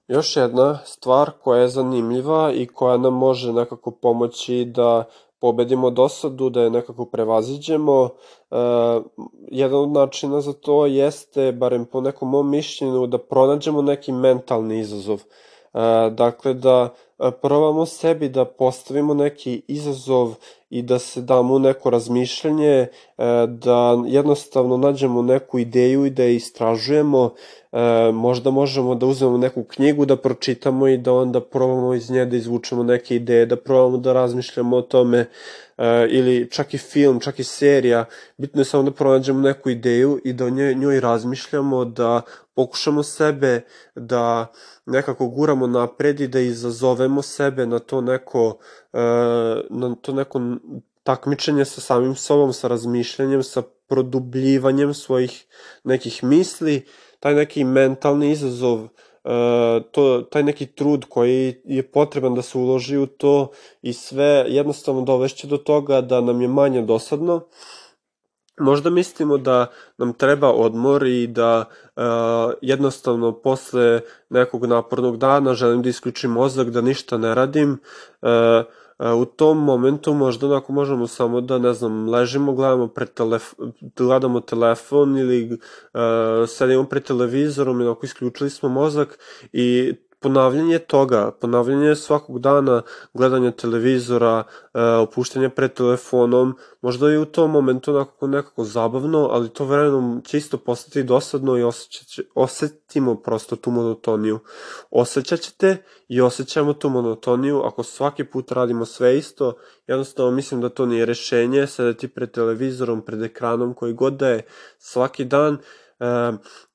Još 0.09 0.37
jedna 0.37 0.79
stvar 0.85 1.31
koja 1.43 1.61
je 1.61 1.69
zanimljiva 1.69 2.53
i 2.55 2.67
koja 2.67 2.97
nam 2.97 3.15
može 3.15 3.53
nekako 3.53 3.91
pomoći 3.91 4.65
da 4.65 5.05
pobedimo 5.41 5.91
dosadu, 5.91 6.51
da 6.51 6.63
je 6.63 6.71
nekako 6.71 7.05
prevaziđemo. 7.05 8.09
E, 8.51 8.57
jedan 9.51 9.81
od 9.81 9.91
načina 9.91 10.41
za 10.41 10.53
to 10.53 10.87
jeste, 10.87 11.53
barem 11.53 11.85
po 11.85 12.01
nekom 12.01 12.31
mom 12.31 12.51
mišljenju, 12.51 13.07
da 13.07 13.19
pronađemo 13.19 13.83
neki 13.83 14.13
mentalni 14.13 14.79
izazov. 14.79 15.21
E, 15.75 16.11
dakle, 16.11 16.55
da 16.55 16.95
probamo 17.43 17.87
sebi 17.87 18.29
da 18.29 18.45
postavimo 18.45 19.15
neki 19.15 19.63
izazov 19.69 20.35
i 20.71 20.83
da 20.83 20.99
se 20.99 21.21
damo 21.21 21.59
neko 21.59 21.91
razmišljanje, 21.91 22.73
e, 22.73 22.89
da 23.49 24.05
jednostavno 24.07 24.77
nađemo 24.77 25.23
neku 25.23 25.59
ideju 25.59 26.07
i 26.07 26.11
da 26.11 26.23
je 26.23 26.37
istražujemo, 26.37 27.35
e, 27.73 27.79
možda 28.13 28.51
možemo 28.51 28.95
da 28.95 29.07
uzmemo 29.07 29.39
neku 29.39 29.65
knjigu 29.65 30.05
da 30.05 30.17
pročitamo 30.17 30.89
i 30.89 30.99
da 30.99 31.13
onda 31.13 31.41
probamo 31.41 31.95
iz 31.95 32.11
nje 32.11 32.25
da 32.25 32.37
izvučemo 32.37 32.83
neke 32.83 33.17
ideje, 33.17 33.47
da 33.47 33.57
probamo 33.57 33.97
da 33.97 34.13
razmišljamo 34.13 34.77
o 34.77 34.83
tome. 34.83 35.27
E, 35.79 36.07
ili 36.11 36.51
čak 36.51 36.75
i 36.75 36.79
film, 36.79 37.21
čak 37.21 37.39
i 37.39 37.45
serija, 37.45 38.05
bitno 38.37 38.61
je 38.61 38.65
samo 38.65 38.83
da 38.83 38.91
pronađemo 38.91 39.41
neku 39.41 39.71
ideju 39.71 40.21
i 40.25 40.33
da 40.33 40.45
o 40.45 40.51
njoj, 40.51 40.75
njoj 40.75 41.01
razmišljamo, 41.01 41.85
da 41.85 42.23
pokušamo 42.55 43.03
sebe 43.03 43.61
da 43.95 44.53
nekako 44.87 45.27
guramo 45.27 45.67
napred 45.67 46.21
i 46.21 46.29
da 46.29 46.41
izazovemo 46.41 47.06
sebe 47.23 47.67
na 47.67 47.79
to 47.79 48.01
neko, 48.01 48.59
na 49.71 49.95
to 50.03 50.13
neko 50.13 50.41
takmičenje 51.07 51.65
sa 51.65 51.81
samim 51.81 52.15
sobom, 52.15 52.53
sa 52.53 52.69
razmišljanjem, 52.69 53.43
sa 53.43 53.63
produbljivanjem 53.89 54.95
svojih 54.95 55.45
nekih 55.85 56.25
misli, 56.25 56.83
taj 57.21 57.35
neki 57.35 57.65
mentalni 57.65 58.31
izazov, 58.31 58.85
e, 58.85 58.89
to, 59.93 60.23
taj 60.31 60.43
neki 60.43 60.67
trud 60.67 61.05
koji 61.09 61.55
je 61.65 61.83
potreban 61.83 62.35
da 62.35 62.43
se 62.43 62.59
uloži 62.59 62.99
u 62.99 63.07
to 63.07 63.51
i 63.83 63.93
sve 63.93 64.45
jednostavno 64.49 65.03
dovešće 65.03 65.47
do 65.47 65.57
toga 65.57 66.01
da 66.01 66.21
nam 66.21 66.43
je 66.43 66.49
manje 66.49 66.83
dosadno. 66.83 67.41
Možda 68.59 68.91
mislimo 68.91 69.39
da 69.39 69.67
nam 69.99 70.13
treba 70.13 70.53
odmor 70.53 71.07
i 71.07 71.27
da 71.27 71.65
uh, 71.97 72.03
jednostavno 72.63 73.33
posle 73.33 74.01
nekog 74.31 74.67
napornog 74.67 75.17
dana 75.17 75.55
želim 75.55 75.83
da 75.83 75.89
isključim 75.89 76.31
mozak, 76.31 76.71
da 76.71 76.81
ništa 76.81 77.19
ne 77.19 77.35
radim. 77.35 77.79
Uh, 78.23 78.29
u 78.99 79.25
tom 79.25 79.59
momentu 79.59 80.15
možda 80.15 80.47
onako 80.47 80.73
možemo 80.73 81.07
samo 81.07 81.41
da, 81.41 81.59
ne 81.59 81.73
znam, 81.73 82.09
ležimo, 82.09 82.53
gledamo, 82.55 82.89
pred 82.89 83.15
telef 83.15 83.55
gledamo 83.97 84.41
telefon 84.41 85.19
ili 85.19 85.53
uh, 85.53 86.01
sedimo 86.49 86.85
pred 86.85 87.05
televizorom 87.05 87.81
i 87.81 87.85
onako 87.85 88.07
isključili 88.07 88.51
smo 88.51 88.69
mozak 88.69 89.19
i 89.53 89.95
ponavljanje 90.27 90.79
toga, 90.79 91.31
ponavljanje 91.41 91.95
svakog 91.97 92.39
dana, 92.39 92.83
gledanje 93.15 93.51
televizora, 93.51 94.45
e, 94.75 94.83
opuštanje 94.83 95.49
pred 95.49 95.73
telefonom, 95.73 96.57
možda 96.83 97.11
je 97.11 97.19
u 97.19 97.25
tom 97.25 97.51
momentu 97.51 97.93
nekako, 97.93 98.27
nekako 98.27 98.65
zabavno, 98.65 99.29
ali 99.33 99.49
to 99.49 99.65
vremenom 99.65 100.23
će 100.25 100.39
isto 100.39 100.59
postati 100.59 101.03
dosadno 101.03 101.57
i 101.57 101.63
osjećaće, 101.63 102.23
osetimo 102.35 103.15
prosto 103.15 103.57
tu 103.57 103.71
monotoniju. 103.71 104.39
Osjećat 104.91 105.41
ćete 105.41 105.77
i 106.09 106.21
osjećamo 106.21 106.73
tu 106.73 106.89
monotoniju 106.89 107.63
ako 107.63 107.83
svaki 107.83 108.25
put 108.25 108.53
radimo 108.53 108.85
sve 108.85 109.19
isto, 109.19 109.55
jednostavno 109.87 110.31
mislim 110.31 110.61
da 110.61 110.69
to 110.69 110.87
nije 110.87 111.07
rešenje, 111.07 111.67
sedeti 111.67 112.09
pred 112.09 112.31
televizorom, 112.31 113.05
pred 113.05 113.23
ekranom 113.23 113.75
koji 113.75 113.93
god 113.93 114.13
da 114.13 114.29
je 114.29 114.47
svaki 114.79 115.25
dan, 115.25 115.59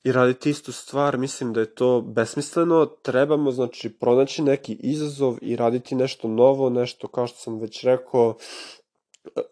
i 0.04 0.12
raditi 0.12 0.50
istu 0.50 0.72
stvar, 0.72 1.18
mislim 1.18 1.54
da 1.54 1.60
je 1.60 1.76
to 1.76 2.02
besmisleno, 2.02 2.86
trebamo 2.86 3.52
znači 3.52 3.90
pronaći 3.90 4.42
neki 4.42 4.74
izazov 4.74 5.38
i 5.42 5.56
raditi 5.56 5.96
nešto 5.96 6.28
novo, 6.28 6.70
nešto 6.70 7.08
kao 7.08 7.28
što 7.28 7.38
sam 7.38 7.60
već 7.60 7.84
rekao, 7.84 8.38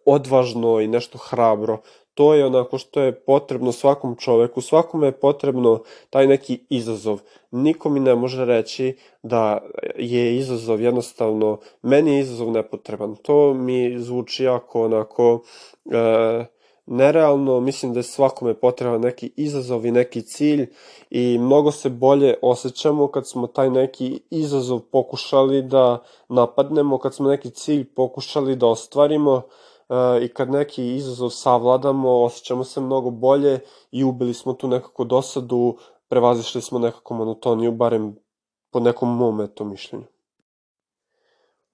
odvažno 0.05 0.79
i 0.79 0.87
nešto 0.87 1.17
hrabro. 1.17 1.81
To 2.13 2.33
je 2.33 2.45
onako 2.45 2.77
što 2.77 3.01
je 3.01 3.25
potrebno 3.25 3.71
svakom 3.71 4.15
čoveku, 4.15 4.61
svakome 4.61 5.07
je 5.07 5.19
potrebno 5.19 5.83
taj 6.09 6.27
neki 6.27 6.65
izazov. 6.69 7.19
Niko 7.51 7.89
mi 7.89 7.99
ne 7.99 8.15
može 8.15 8.45
reći 8.45 8.97
da 9.23 9.61
je 9.95 10.37
izazov 10.37 10.81
jednostavno, 10.81 11.59
meni 11.81 12.13
je 12.13 12.19
izazov 12.19 12.51
nepotreban. 12.51 13.15
To 13.15 13.53
mi 13.53 13.99
zvuči 13.99 14.43
jako 14.43 14.85
onako... 14.85 15.43
E, 15.91 16.58
nerealno, 16.89 17.59
mislim 17.59 17.93
da 17.93 17.99
je 17.99 18.03
svakome 18.03 18.53
potreban 18.53 19.01
neki 19.01 19.31
izazov 19.35 19.85
i 19.85 19.91
neki 19.91 20.21
cilj 20.21 20.69
i 21.09 21.37
mnogo 21.37 21.71
se 21.71 21.89
bolje 21.89 22.35
osjećamo 22.41 23.07
kad 23.07 23.27
smo 23.27 23.47
taj 23.47 23.69
neki 23.69 24.21
izazov 24.29 24.79
pokušali 24.79 25.61
da 25.61 26.03
napadnemo, 26.29 26.97
kad 26.97 27.15
smo 27.15 27.29
neki 27.29 27.49
cilj 27.49 27.85
pokušali 27.93 28.55
da 28.55 28.67
ostvarimo 28.67 29.41
e, 29.89 30.25
i 30.25 30.27
kad 30.27 30.51
neki 30.51 30.95
izazov 30.95 31.29
savladamo, 31.29 32.23
osjećamo 32.23 32.63
se 32.63 32.81
mnogo 32.81 33.09
bolje 33.09 33.59
i 33.91 34.03
ubili 34.03 34.33
smo 34.33 34.53
tu 34.53 34.67
nekako 34.67 35.03
dosadu, 35.03 35.77
prevazišli 36.07 36.61
smo 36.61 36.79
nekako 36.79 37.13
monotoniju, 37.13 37.71
barem 37.71 38.15
po 38.71 38.79
nekom 38.79 39.17
mom 39.17 39.41
eto 39.41 39.63
mišljenju. 39.63 40.05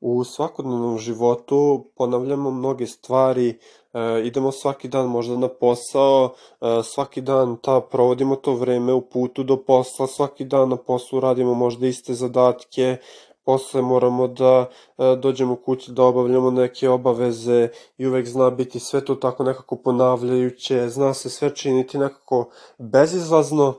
U 0.08 0.24
svakodnevnom 0.24 0.98
životu 0.98 1.86
ponavljamo 1.96 2.52
mnoge 2.52 2.88
stvari, 2.88 3.50
e, 3.50 4.22
idemo 4.24 4.52
svaki 4.52 4.88
dan 4.88 5.08
možda 5.08 5.38
na 5.38 5.48
posao, 5.48 6.34
e, 6.62 6.84
svaki 6.84 7.22
dan 7.22 7.58
ta 7.62 7.80
provodimo 7.82 8.36
to 8.36 8.54
vreme 8.54 8.94
u 8.94 9.02
putu 9.02 9.44
do 9.44 9.58
posla, 9.58 10.08
svaki 10.08 10.46
dan 10.46 10.70
na 10.70 10.78
poslu 10.78 11.20
radimo 11.20 11.54
možda 11.54 11.88
iste 11.88 12.14
zadatke, 12.14 12.98
posle 13.46 13.82
moramo 13.82 14.28
da 14.28 14.66
e, 14.98 15.16
dođemo 15.16 15.56
kući 15.56 15.92
da 15.92 16.04
obavljamo 16.04 16.52
neke 16.52 16.90
obaveze 16.90 17.70
i 17.98 18.08
uvek 18.08 18.28
zna 18.28 18.50
biti 18.50 18.80
sve 18.80 19.06
to 19.06 19.16
tako 19.16 19.44
nekako 19.44 19.76
ponavljajuće, 19.76 20.90
zna 20.90 21.14
se 21.14 21.30
sve 21.30 21.56
činiti 21.56 21.98
nekako 21.98 22.50
bezizlazno, 22.78 23.74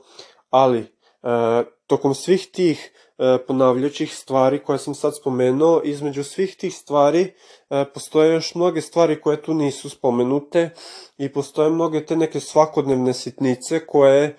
ali 0.49 0.79
e, 0.79 1.63
tokom 1.87 2.15
svih 2.15 2.47
tih 2.51 2.91
E, 3.19 3.37
ponavljajućih 3.47 4.15
stvari 4.15 4.63
koje 4.63 4.79
sam 4.79 4.95
sad 4.95 5.17
spomenuo. 5.17 5.81
Između 5.83 6.23
svih 6.23 6.55
tih 6.55 6.75
stvari 6.75 7.33
e, 7.69 7.85
postoje 7.93 8.33
još 8.33 8.55
mnoge 8.55 8.81
stvari 8.81 9.21
koje 9.21 9.41
tu 9.41 9.53
nisu 9.53 9.89
spomenute 9.89 10.69
i 11.17 11.33
postoje 11.33 11.69
mnoge 11.69 12.05
te 12.05 12.15
neke 12.15 12.39
svakodnevne 12.39 13.13
sitnice 13.13 13.85
koje 13.85 14.23
e, 14.25 14.35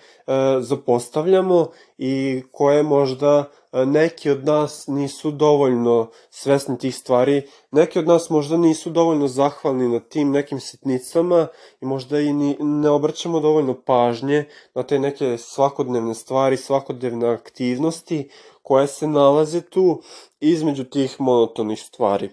zapostavljamo 0.60 1.70
i 1.98 2.42
koje 2.52 2.82
možda 2.82 3.50
neki 3.72 4.30
od 4.30 4.44
nas 4.44 4.86
nisu 4.86 5.30
dovoljno 5.30 6.10
svesni 6.30 6.78
tih 6.78 6.96
stvari, 6.96 7.42
neki 7.70 7.98
od 7.98 8.06
nas 8.06 8.30
možda 8.30 8.56
nisu 8.56 8.90
dovoljno 8.90 9.28
zahvalni 9.28 9.88
na 9.88 10.00
tim 10.00 10.30
nekim 10.30 10.60
sitnicama 10.60 11.46
i 11.80 11.86
možda 11.86 12.20
i 12.20 12.32
ni, 12.32 12.56
ne 12.60 12.90
obraćamo 12.90 13.40
dovoljno 13.40 13.74
pažnje 13.82 14.44
na 14.74 14.82
te 14.82 14.98
neke 14.98 15.38
svakodnevne 15.38 16.14
stvari, 16.14 16.56
svakodnevne 16.56 17.28
aktivnosti 17.28 18.30
koje 18.62 18.86
se 18.86 19.06
nalaze 19.06 19.60
tu 19.60 20.02
između 20.40 20.84
tih 20.84 21.20
monotonih 21.20 21.80
stvari. 21.80 22.30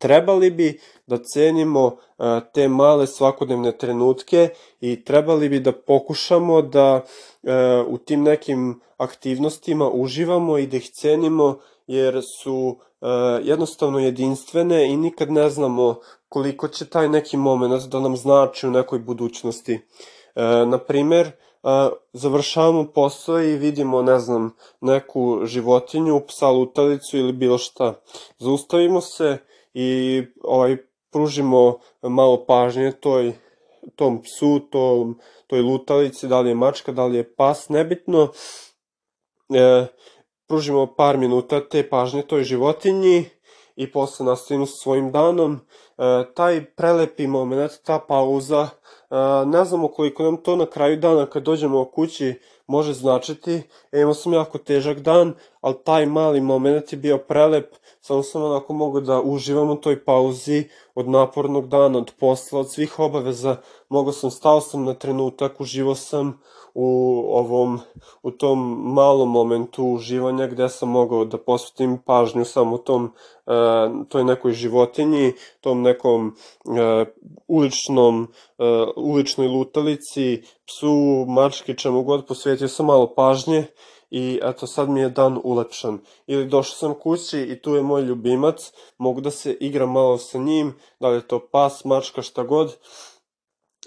Trebali 0.00 0.50
bi 0.50 0.80
da 1.06 1.18
cenimo 1.18 1.96
e, 2.18 2.40
te 2.54 2.68
male 2.68 3.06
svakodnevne 3.06 3.72
trenutke 3.78 4.48
i 4.80 5.04
trebali 5.04 5.48
bi 5.48 5.60
da 5.60 5.72
pokušamo 5.72 6.62
da 6.62 7.04
e, 7.42 7.52
u 7.88 7.98
tim 7.98 8.22
nekim 8.22 8.80
aktivnostima 8.96 9.90
uživamo 9.90 10.58
i 10.58 10.66
da 10.66 10.76
ih 10.76 10.90
cenimo 10.90 11.58
jer 11.86 12.20
su 12.42 12.76
e, 13.00 13.06
jednostavno 13.42 13.98
jedinstvene 13.98 14.86
i 14.92 14.96
nikad 14.96 15.30
ne 15.30 15.50
znamo 15.50 16.00
koliko 16.28 16.68
će 16.68 16.88
taj 16.88 17.08
neki 17.08 17.36
moment 17.36 17.84
da 17.84 18.00
nam 18.00 18.16
znači 18.16 18.66
u 18.66 18.70
nekoj 18.70 18.98
budućnosti. 18.98 19.80
Na 20.66 20.78
primer, 20.78 21.30
završavamo 22.12 22.84
posao 22.94 23.40
i 23.40 23.56
vidimo, 23.56 24.02
ne 24.02 24.18
znam, 24.18 24.56
neku 24.80 25.40
životinju, 25.44 26.20
psa 26.28 26.48
lutalicu 26.48 27.18
ili 27.18 27.32
bilo 27.32 27.58
šta. 27.58 27.94
Zaustavimo 28.38 29.00
se 29.00 29.38
i 29.74 30.22
ovaj, 30.42 30.76
pružimo 31.10 31.78
malo 32.02 32.44
pažnje 32.46 32.92
toj, 32.92 33.32
tom 33.96 34.22
psu, 34.22 34.60
tom, 34.70 35.18
toj 35.46 35.60
lutalici, 35.60 36.28
da 36.28 36.40
li 36.40 36.48
je 36.48 36.54
mačka, 36.54 36.92
da 36.92 37.06
li 37.06 37.16
je 37.16 37.34
pas, 37.34 37.68
nebitno. 37.68 38.28
E, 39.54 39.86
pružimo 40.48 40.86
par 40.96 41.18
minuta 41.18 41.60
te 41.68 41.88
pažnje 41.88 42.22
toj 42.22 42.44
životinji 42.44 43.24
i 43.76 43.92
posle 43.92 44.26
nastavimo 44.26 44.66
sa 44.66 44.76
svojim 44.82 45.12
danom. 45.12 45.60
E, 45.98 46.24
taj 46.34 46.64
prelepi 46.74 47.26
moment, 47.26 47.72
ta 47.84 47.98
pauza, 47.98 48.68
e, 48.68 49.16
ne 49.46 49.64
znamo 49.64 49.88
koliko 49.88 50.22
nam 50.22 50.36
to 50.36 50.56
na 50.56 50.66
kraju 50.66 50.96
dana 50.96 51.26
kad 51.26 51.42
dođemo 51.42 51.84
kući 51.84 52.34
može 52.70 52.92
značiti. 52.92 53.62
E, 53.92 54.00
imao 54.00 54.14
sam 54.14 54.32
jako 54.32 54.58
težak 54.58 55.00
dan, 55.00 55.34
ali 55.60 55.74
taj 55.84 56.06
mali 56.06 56.40
moment 56.40 56.92
je 56.92 56.98
bio 56.98 57.18
prelep, 57.18 57.74
samo 58.00 58.22
sam 58.22 58.42
onako 58.42 58.72
mogu 58.72 59.00
da 59.00 59.20
uživam 59.20 59.70
u 59.70 59.76
toj 59.76 60.04
pauzi 60.04 60.68
od 60.94 61.08
napornog 61.08 61.68
dana, 61.68 61.98
od 61.98 62.12
posla, 62.20 62.60
od 62.60 62.72
svih 62.72 62.98
obaveza. 62.98 63.56
Mogu 63.88 64.12
sam, 64.12 64.30
stao 64.30 64.60
sam 64.60 64.84
na 64.84 64.94
trenutak, 64.94 65.60
uživo 65.60 65.94
sam 65.94 66.40
u 66.74 67.24
ovom, 67.28 67.80
u 68.22 68.30
tom 68.30 68.82
malom 68.94 69.30
momentu 69.30 69.84
uživanja 69.84 70.46
gde 70.46 70.68
sam 70.68 70.88
mogao 70.88 71.24
da 71.24 71.38
posvetim 71.38 71.98
pažnju 72.06 72.44
samo 72.44 72.78
tom, 72.78 73.12
e, 73.46 73.50
toj 74.08 74.24
nekoj 74.24 74.52
životinji, 74.52 75.32
tom 75.60 75.82
nekom 75.82 76.36
e, 76.78 77.04
uličnom, 77.48 78.28
e, 78.58 78.64
uličnoj 78.96 79.48
lutalici, 79.48 80.42
psu, 80.66 81.24
mački, 81.28 81.76
čemu 81.76 82.02
god, 82.02 82.26
posvetio 82.26 82.68
sam 82.68 82.86
malo 82.86 83.14
pažnje 83.14 83.66
i 84.10 84.40
eto 84.42 84.66
sad 84.66 84.88
mi 84.88 85.00
je 85.00 85.08
dan 85.08 85.40
ulepšan. 85.44 85.98
Ili 86.26 86.46
došao 86.46 86.74
sam 86.74 86.94
kući 86.94 87.40
i 87.40 87.62
tu 87.62 87.74
je 87.74 87.82
moj 87.82 88.02
ljubimac, 88.02 88.72
mogu 88.98 89.20
da 89.20 89.30
se 89.30 89.56
igram 89.60 89.92
malo 89.92 90.18
sa 90.18 90.38
njim, 90.38 90.74
da 91.00 91.08
li 91.08 91.16
je 91.16 91.28
to 91.28 91.38
pas, 91.52 91.84
mačka, 91.84 92.22
šta 92.22 92.42
god, 92.42 92.76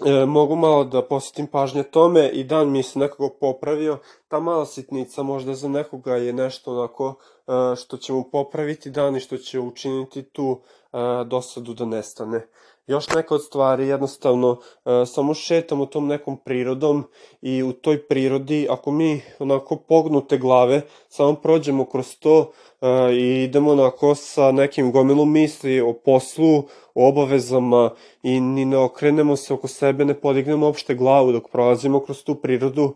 e, 0.06 0.26
mogu 0.26 0.56
malo 0.56 0.84
da 0.84 1.02
posvetim 1.02 1.46
pažnje 1.46 1.82
tome 1.82 2.28
i 2.28 2.44
dan 2.44 2.70
mi 2.70 2.82
se 2.82 2.98
nekako 2.98 3.28
popravio. 3.40 3.98
Ta 4.28 4.40
mala 4.40 4.66
sitnica 4.66 5.22
možda 5.22 5.54
za 5.54 5.68
nekoga 5.68 6.16
je 6.16 6.32
nešto 6.32 6.78
onako 6.78 7.14
e, 7.46 7.76
što 7.76 7.96
će 7.96 8.12
mu 8.12 8.24
popraviti 8.32 8.90
dan 8.90 9.16
i 9.16 9.20
što 9.20 9.36
će 9.36 9.60
učiniti 9.60 10.22
tu 10.22 10.60
e, 10.92 10.98
dosadu 11.24 11.74
da 11.74 11.84
nestane. 11.84 12.46
Još 12.86 13.08
neka 13.08 13.34
od 13.34 13.44
stvari, 13.44 13.88
jednostavno, 13.88 14.56
e, 14.84 15.06
samo 15.06 15.34
šetamo 15.34 15.86
tom 15.86 16.06
nekom 16.06 16.36
prirodom 16.36 17.04
i 17.42 17.62
u 17.62 17.72
toj 17.72 18.06
prirodi, 18.06 18.66
ako 18.70 18.90
mi 18.90 19.22
onako 19.38 19.76
pognute 19.76 20.38
glave, 20.38 20.82
samo 21.08 21.34
prođemo 21.34 21.84
kroz 21.84 22.16
to 22.18 22.52
e, 22.80 22.86
i 23.12 23.44
idemo 23.44 23.70
onako 23.70 24.14
sa 24.14 24.52
nekim 24.52 24.92
gomilom 24.92 25.32
misli 25.32 25.80
o 25.80 25.92
poslu, 25.92 26.58
o 26.94 27.08
obavezama 27.08 27.90
i 28.22 28.40
ni 28.40 28.64
ne 28.64 28.76
okrenemo 28.76 29.36
se 29.36 29.54
oko 29.54 29.68
sebe, 29.68 30.04
ne 30.04 30.20
podignemo 30.20 30.66
opšte 30.66 30.94
glavu 30.94 31.32
dok 31.32 31.50
prolazimo 31.50 32.00
kroz 32.00 32.24
tu 32.24 32.34
prirodu, 32.34 32.94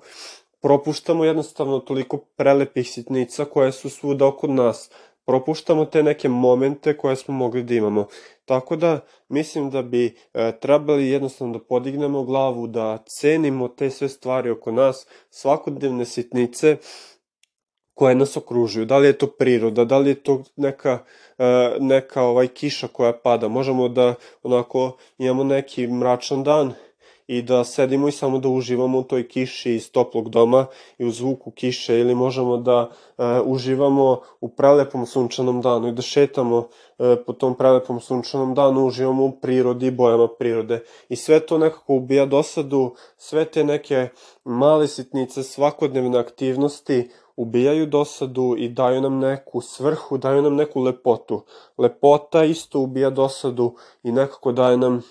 propuštamo 0.60 1.24
jednostavno 1.24 1.78
toliko 1.78 2.16
prelepih 2.16 2.90
sitnica 2.90 3.44
koje 3.44 3.72
su 3.72 3.90
svuda 3.90 4.26
oko 4.26 4.46
nas. 4.46 4.90
Propuštamo 5.26 5.84
te 5.84 6.02
neke 6.02 6.28
momente 6.28 6.96
koje 6.96 7.16
smo 7.16 7.34
mogli 7.34 7.62
da 7.62 7.74
imamo. 7.74 8.06
Tako 8.48 8.76
da 8.76 9.00
mislim 9.28 9.70
da 9.70 9.82
bi 9.82 10.16
e, 10.34 10.52
trebali 10.60 11.08
jednostavno 11.08 11.58
da 11.58 11.64
podignemo 11.64 12.24
glavu, 12.24 12.66
da 12.66 12.98
cenimo 13.06 13.68
te 13.68 13.90
sve 13.90 14.08
stvari 14.08 14.50
oko 14.50 14.72
nas, 14.72 15.06
svakodnevne 15.30 16.04
sitnice 16.04 16.76
koje 17.94 18.14
nas 18.14 18.36
okružuju. 18.36 18.86
Da 18.86 18.98
li 18.98 19.06
je 19.06 19.18
to 19.18 19.26
priroda, 19.26 19.84
da 19.84 19.98
li 19.98 20.10
je 20.10 20.14
to 20.14 20.42
neka, 20.56 20.98
e, 21.38 21.76
neka 21.80 22.22
ovaj 22.22 22.46
kiša 22.48 22.88
koja 22.88 23.12
pada. 23.12 23.48
Možemo 23.48 23.88
da 23.88 24.14
onako 24.42 24.96
imamo 25.18 25.44
neki 25.44 25.86
mračan 25.86 26.42
dan 26.42 26.72
i 27.28 27.42
da 27.42 27.64
sedimo 27.64 28.08
i 28.08 28.12
samo 28.12 28.38
da 28.38 28.48
uživamo 28.48 28.98
u 28.98 29.02
toj 29.02 29.28
kiši 29.28 29.74
iz 29.74 29.92
toplog 29.92 30.28
doma 30.30 30.66
i 30.98 31.04
u 31.04 31.10
zvuku 31.10 31.50
kiše 31.50 32.00
ili 32.00 32.14
možemo 32.14 32.56
da 32.56 32.90
e, 33.18 33.40
uživamo 33.44 34.20
u 34.40 34.48
prelepom 34.48 35.06
sunčanom 35.06 35.60
danu 35.60 35.88
i 35.88 35.92
da 35.92 36.02
šetamo 36.02 36.68
e, 36.98 37.16
po 37.26 37.32
tom 37.32 37.54
prelepom 37.54 38.00
sunčanom 38.00 38.54
danu, 38.54 38.86
uživamo 38.86 39.24
u 39.24 39.32
prirodi 39.32 39.86
i 39.86 39.90
bojama 39.90 40.28
prirode. 40.38 40.82
I 41.08 41.16
sve 41.16 41.40
to 41.40 41.58
nekako 41.58 41.94
ubija 41.94 42.26
dosadu, 42.26 42.94
sve 43.16 43.44
te 43.44 43.64
neke 43.64 44.08
male 44.44 44.88
sitnice, 44.88 45.42
svakodnevne 45.42 46.18
aktivnosti 46.18 47.08
ubijaju 47.36 47.86
dosadu 47.86 48.54
i 48.58 48.68
daju 48.68 49.00
nam 49.00 49.18
neku 49.18 49.60
svrhu, 49.60 50.18
daju 50.18 50.42
nam 50.42 50.56
neku 50.56 50.80
lepotu. 50.80 51.42
Lepota 51.78 52.44
isto 52.44 52.80
ubija 52.80 53.10
dosadu 53.10 53.74
i 54.02 54.12
nekako 54.12 54.52
daje 54.52 54.76
nam 54.76 55.02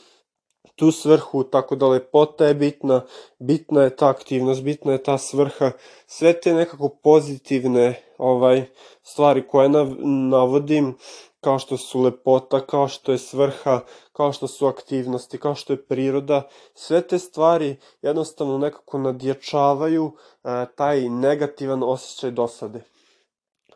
tu 0.78 0.92
svrhu, 0.92 1.44
tako 1.44 1.76
da 1.76 1.88
lepota 1.88 2.46
je 2.46 2.54
bitna, 2.54 3.02
bitna 3.40 3.84
je 3.84 3.96
ta 3.96 4.10
aktivnost, 4.10 4.64
bitna 4.64 4.92
je 4.92 5.04
ta 5.04 5.18
svrha, 5.18 5.72
sve 6.08 6.34
te 6.42 6.54
nekako 6.54 6.90
pozitivne 6.90 8.04
ovaj 8.18 8.66
stvari 9.04 9.48
koje 9.48 9.70
nav, 9.70 9.88
navodim, 10.30 10.98
kao 11.42 11.60
što 11.60 11.78
su 11.78 12.02
lepota, 12.02 12.66
kao 12.66 12.88
što 12.88 13.12
je 13.12 13.18
svrha, 13.18 13.80
kao 14.14 14.34
što 14.34 14.48
su 14.48 14.68
aktivnosti, 14.68 15.40
kao 15.40 15.56
što 15.56 15.74
je 15.74 15.86
priroda, 15.86 16.48
sve 16.74 17.02
te 17.02 17.20
stvari 17.20 17.76
jednostavno 18.02 18.58
nekako 18.58 18.98
nadjačavaju 18.98 20.12
e, 20.44 20.66
taj 20.76 21.10
negativan 21.10 21.84
osjećaj 21.84 22.32
dosade. 22.32 22.84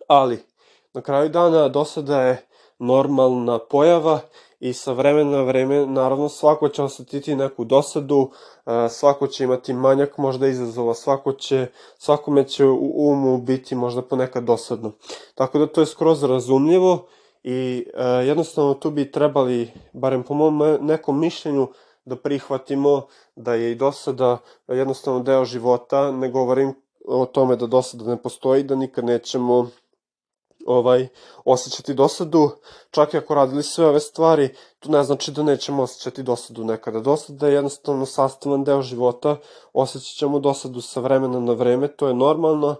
Ali, 0.07 0.39
na 0.93 1.01
kraju 1.01 1.29
dana 1.29 1.67
dosada 1.67 2.21
je 2.21 2.47
normalna 2.79 3.59
pojava 3.59 4.19
i 4.61 4.73
sa 4.73 4.93
vremena 4.93 5.31
na 5.31 5.41
vreme, 5.43 5.85
naravno, 5.85 6.29
svako 6.29 6.69
će 6.69 6.83
osetiti 6.83 7.35
neku 7.35 7.65
dosadu, 7.65 8.29
svako 8.89 9.27
će 9.27 9.43
imati 9.43 9.73
manjak 9.73 10.17
možda 10.17 10.47
izazova, 10.47 10.93
svako 10.93 11.33
će, 11.33 11.67
svakome 11.97 12.47
će 12.47 12.65
u 12.65 12.91
umu 12.95 13.37
biti 13.37 13.75
možda 13.75 14.01
ponekad 14.01 14.43
dosadno. 14.43 14.91
Tako 15.35 15.59
da 15.59 15.67
to 15.67 15.81
je 15.81 15.87
skroz 15.87 16.23
razumljivo 16.23 17.07
i 17.43 17.87
jednostavno 18.25 18.73
tu 18.73 18.91
bi 18.91 19.11
trebali, 19.11 19.71
barem 19.93 20.23
po 20.23 20.33
mom 20.33 20.77
nekom 20.81 21.19
mišljenju, 21.19 21.67
da 22.05 22.15
prihvatimo 22.15 23.07
da 23.35 23.53
je 23.53 23.71
i 23.71 23.75
dosada 23.75 24.37
jednostavno 24.67 25.19
deo 25.19 25.45
života, 25.45 26.11
ne 26.11 26.29
govorim 26.29 26.73
o 27.07 27.25
tome 27.25 27.55
da 27.55 27.67
dosada 27.67 28.05
ne 28.05 28.21
postoji, 28.21 28.63
da 28.63 28.75
nikad 28.75 29.05
nećemo 29.05 29.69
ovaj, 30.67 31.07
osjećati 31.45 31.93
dosadu, 31.93 32.49
čak 32.91 33.13
i 33.13 33.17
ako 33.17 33.35
radili 33.35 33.63
sve 33.63 33.85
ove 33.85 33.99
stvari, 33.99 34.55
to 34.79 34.91
ne 34.91 35.03
znači 35.03 35.31
da 35.31 35.43
nećemo 35.43 35.83
osjećati 35.83 36.23
dosadu 36.23 36.63
nekada. 36.63 36.99
Dosada 36.99 37.47
je 37.47 37.53
jednostavno 37.53 38.05
sastavan 38.05 38.63
deo 38.63 38.81
života, 38.81 39.37
osjećat 39.73 40.17
ćemo 40.17 40.39
dosadu 40.39 40.81
sa 40.81 40.99
vremena 40.99 41.39
na 41.39 41.53
vreme, 41.53 41.87
to 41.87 42.07
je 42.07 42.13
normalno, 42.13 42.75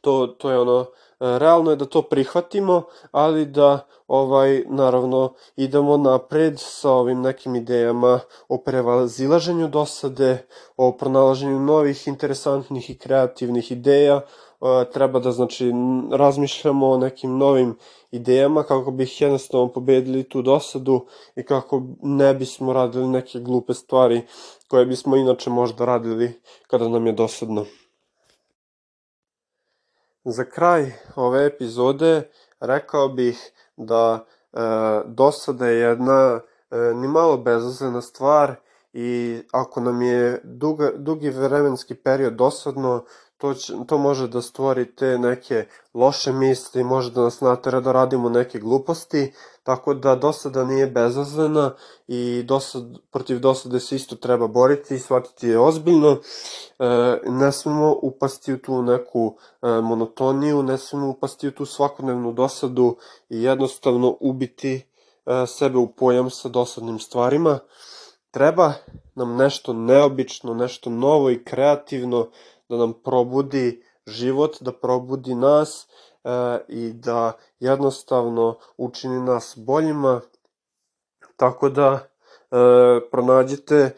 to, 0.00 0.26
to 0.26 0.50
je 0.50 0.58
ono, 0.58 0.86
realno 1.20 1.70
je 1.70 1.76
da 1.76 1.84
to 1.84 2.02
prihvatimo, 2.02 2.82
ali 3.10 3.46
da 3.46 3.86
ovaj 4.08 4.64
naravno 4.68 5.34
idemo 5.56 5.96
napred 5.96 6.54
sa 6.58 6.90
ovim 6.90 7.20
nekim 7.20 7.56
idejama 7.56 8.20
o 8.48 8.58
prevazilaženju 8.58 9.68
dosade, 9.68 10.46
o 10.76 10.92
pronalaženju 10.92 11.60
novih 11.60 12.08
interesantnih 12.08 12.90
i 12.90 12.98
kreativnih 12.98 13.72
ideja, 13.72 14.20
treba 14.92 15.18
da 15.20 15.32
znači 15.32 15.72
razmišljamo 16.12 16.90
o 16.90 16.98
nekim 16.98 17.38
novim 17.38 17.76
idejama 18.10 18.62
kako 18.62 18.90
bi 18.90 19.08
jednostavno 19.18 19.72
pobedili 19.72 20.28
tu 20.28 20.42
dosadu 20.42 21.06
i 21.36 21.42
kako 21.42 21.82
ne 22.02 22.34
bismo 22.34 22.72
radili 22.72 23.08
neke 23.08 23.40
glupe 23.40 23.74
stvari 23.74 24.22
koje 24.68 24.86
bismo 24.86 25.16
inače 25.16 25.50
možda 25.50 25.84
radili 25.84 26.40
kada 26.66 26.88
nam 26.88 27.06
je 27.06 27.12
dosadno. 27.12 27.64
Za 30.24 30.44
kraj 30.44 30.92
ove 31.16 31.46
epizode 31.46 32.30
rekao 32.60 33.08
bih 33.08 33.52
da 33.76 34.24
e, 34.52 34.58
dosada 35.06 35.66
je 35.66 35.78
jedna 35.78 36.40
e, 36.70 36.76
ni 36.94 37.08
malo 37.08 37.36
bezazlena 37.36 38.02
stvar 38.02 38.54
i 38.92 39.38
ako 39.52 39.80
nam 39.80 40.02
je 40.02 40.40
duga, 40.44 40.92
dugi 40.96 41.30
vremenski 41.30 41.94
period 41.94 42.32
dosadno, 42.32 43.04
to, 43.38 43.54
će, 43.54 43.72
to 43.86 43.98
može 43.98 44.28
da 44.28 44.42
stvori 44.42 44.94
te 44.94 45.18
neke 45.18 45.66
loše 45.94 46.32
misli, 46.32 46.84
može 46.84 47.10
da 47.10 47.20
nas 47.20 47.40
natera 47.40 47.80
da 47.80 47.92
radimo 47.92 48.28
neke 48.28 48.58
gluposti, 48.58 49.32
tako 49.62 49.94
da 49.94 50.14
dosada 50.14 50.64
nije 50.64 50.86
bezazlena 50.86 51.74
i 52.08 52.42
dosad, 52.42 52.82
protiv 53.10 53.38
dosade 53.38 53.80
se 53.80 53.96
isto 53.96 54.16
treba 54.16 54.46
boriti 54.46 54.94
i 54.94 54.98
shvatiti 54.98 55.48
je 55.48 55.58
ozbiljno. 55.58 56.12
E, 56.12 56.18
ne 57.26 57.52
smemo 57.52 57.98
upasti 58.02 58.52
u 58.52 58.58
tu 58.58 58.82
neku 58.82 59.36
e, 59.62 59.68
monotoniju, 59.68 60.62
ne 60.62 60.78
smemo 60.78 61.08
upasti 61.08 61.48
u 61.48 61.52
tu 61.52 61.66
svakodnevnu 61.66 62.32
dosadu 62.32 62.96
i 63.28 63.42
jednostavno 63.42 64.16
ubiti 64.20 64.74
e, 65.26 65.46
sebe 65.46 65.78
u 65.78 65.86
pojam 65.86 66.30
sa 66.30 66.48
dosadnim 66.48 66.98
stvarima. 66.98 67.58
Treba 68.30 68.72
nam 69.14 69.36
nešto 69.36 69.72
neobično, 69.72 70.54
nešto 70.54 70.90
novo 70.90 71.30
i 71.30 71.44
kreativno, 71.44 72.28
da 72.68 72.76
nam 72.76 72.92
probudi 73.04 73.82
život, 74.06 74.56
da 74.60 74.72
probudi 74.72 75.34
nas 75.34 75.86
e, 76.24 76.28
i 76.68 76.92
da 76.92 77.32
jednostavno 77.60 78.58
učini 78.76 79.20
nas 79.20 79.54
boljima. 79.56 80.20
Tako 81.36 81.68
da 81.68 81.92
e, 81.92 82.00
pronađite, 83.10 83.76
e, 83.76 83.92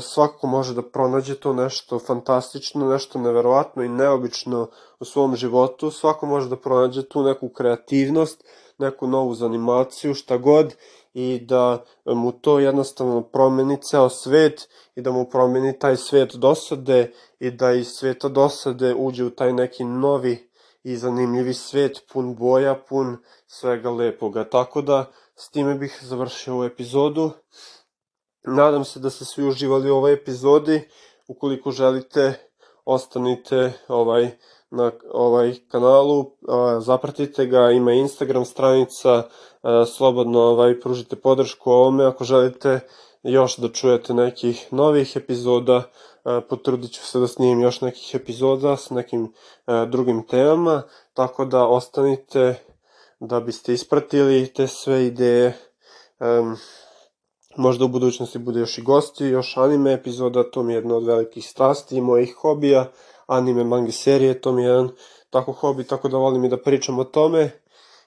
svako 0.00 0.46
može 0.46 0.74
da 0.74 0.82
pronađe 0.82 1.34
to 1.34 1.52
nešto 1.52 1.98
fantastično, 1.98 2.88
nešto 2.88 3.18
neverovatno 3.18 3.82
i 3.82 3.88
neobično 3.88 4.68
u 5.00 5.04
svom 5.04 5.36
životu, 5.36 5.90
svako 5.90 6.26
može 6.26 6.48
da 6.48 6.56
pronađe 6.56 7.02
tu 7.02 7.22
neku 7.22 7.48
kreativnost, 7.48 8.44
neku 8.78 9.06
novu 9.06 9.34
zanimaciju, 9.34 10.14
šta 10.14 10.36
god, 10.36 10.74
i 11.14 11.40
da 11.40 11.84
mu 12.04 12.32
to 12.32 12.58
jednostavno 12.58 13.22
promeni 13.22 13.82
ceo 13.82 14.08
svet 14.08 14.68
i 14.94 15.02
da 15.02 15.12
mu 15.12 15.24
promeni 15.30 15.78
taj 15.78 15.96
svet 15.96 16.34
dosade 16.34 17.12
i 17.38 17.50
da 17.50 17.72
iz 17.72 17.88
sveta 17.88 18.28
dosade 18.28 18.94
uđe 18.94 19.24
u 19.24 19.30
taj 19.30 19.52
neki 19.52 19.84
novi 19.84 20.50
i 20.82 20.96
zanimljivi 20.96 21.54
svet 21.54 22.04
pun 22.12 22.34
boja, 22.36 22.74
pun 22.88 23.16
svega 23.46 23.90
lepoga. 23.90 24.44
Tako 24.44 24.82
da 24.82 25.10
s 25.36 25.50
time 25.50 25.74
bih 25.74 25.98
završio 26.02 26.54
ovu 26.54 26.64
epizodu. 26.64 27.30
Nadam 28.44 28.84
se 28.84 29.00
da 29.00 29.10
ste 29.10 29.24
svi 29.24 29.48
uživali 29.48 29.90
u 29.90 29.96
ovoj 29.96 30.12
epizodi. 30.12 30.88
Ukoliko 31.28 31.70
želite, 31.70 32.50
ostanite 32.84 33.72
ovaj 33.88 34.30
na 34.70 34.92
ovaj 35.12 35.54
kanalu, 35.68 36.30
zapratite 36.78 37.46
ga, 37.46 37.70
ima 37.70 37.92
Instagram 37.92 38.44
stranica, 38.44 39.22
slobodno 39.96 40.40
ovaj 40.40 40.80
pružite 40.80 41.16
podršku 41.16 41.70
ovome 41.70 42.04
ako 42.04 42.24
želite 42.24 42.80
još 43.22 43.56
da 43.56 43.68
čujete 43.68 44.14
nekih 44.14 44.72
novih 44.72 45.12
epizoda, 45.16 45.82
potrudit 46.48 46.92
ću 46.92 47.06
se 47.06 47.18
da 47.18 47.26
snimim 47.26 47.60
još 47.60 47.80
nekih 47.80 48.14
epizoda 48.14 48.76
s 48.76 48.90
nekim 48.90 49.32
drugim 49.88 50.26
temama, 50.26 50.82
tako 51.14 51.44
da 51.44 51.66
ostanite 51.66 52.54
da 53.20 53.40
biste 53.40 53.72
ispratili 53.72 54.46
te 54.46 54.66
sve 54.66 55.06
ideje. 55.06 55.58
Možda 57.56 57.84
u 57.84 57.88
budućnosti 57.88 58.38
bude 58.38 58.60
još 58.60 58.78
i 58.78 58.82
gosti, 58.82 59.24
još 59.24 59.56
anime 59.56 59.92
epizoda, 59.92 60.50
to 60.50 60.62
mi 60.62 60.72
je 60.72 60.76
jedna 60.76 60.96
od 60.96 61.06
velikih 61.06 61.48
strasti 61.48 61.96
i 61.96 62.00
mojih 62.00 62.34
hobija, 62.34 62.90
anime, 63.26 63.64
manga 63.64 63.92
serije, 63.92 64.40
to 64.40 64.52
mi 64.52 64.62
je 64.62 64.68
jedan 64.68 64.88
tako 65.30 65.52
hobi, 65.52 65.84
tako 65.84 66.08
da 66.08 66.16
volim 66.16 66.44
i 66.44 66.48
da 66.48 66.56
pričam 66.56 66.98
o 66.98 67.04
tome. 67.04 67.50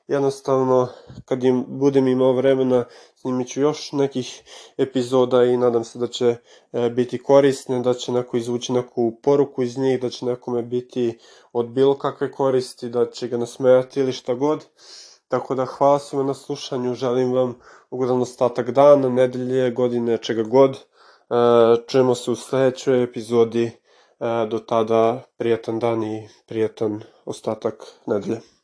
Jednostavno, 0.07 0.87
kad 1.25 1.43
im 1.43 1.65
budem 1.67 2.07
imao 2.07 2.33
vremena, 2.33 2.85
snimit 3.15 3.47
ću 3.47 3.61
još 3.61 3.91
nekih 3.91 4.41
epizoda 4.77 5.43
i 5.43 5.57
nadam 5.57 5.83
se 5.83 5.99
da 5.99 6.07
će 6.07 6.35
e, 6.73 6.89
biti 6.89 7.23
korisne, 7.23 7.79
da 7.79 7.93
će 7.93 8.11
neko 8.11 8.37
izvući 8.37 8.73
neku 8.73 9.13
poruku 9.23 9.63
iz 9.63 9.77
njih, 9.77 10.01
da 10.01 10.09
će 10.09 10.25
nekome 10.25 10.61
biti 10.61 11.17
od 11.53 11.67
bilo 11.67 11.97
kakve 11.97 12.31
koristi, 12.31 12.89
da 12.89 13.05
će 13.11 13.27
ga 13.27 13.37
nasmejati 13.37 13.99
ili 13.99 14.11
šta 14.11 14.33
god. 14.33 14.65
Tako 15.27 15.55
da 15.55 15.65
hvala 15.65 15.99
svima 15.99 16.23
na 16.23 16.33
slušanju, 16.33 16.93
želim 16.93 17.33
vam 17.33 17.55
ugodan 17.89 18.21
ostatak 18.21 18.71
dana, 18.71 19.09
nedelje, 19.09 19.71
godine, 19.71 20.17
čega 20.17 20.43
god. 20.43 20.71
E, 20.75 20.79
čujemo 21.87 22.15
se 22.15 22.31
u 22.31 22.35
sledećoj 22.35 23.03
epizodi. 23.03 23.65
E, 24.19 24.45
do 24.49 24.59
tada 24.59 25.23
prijatan 25.37 25.79
dan 25.79 26.03
i 26.03 26.29
prijatan 26.45 27.01
ostatak 27.25 27.85
nedelje. 28.05 28.56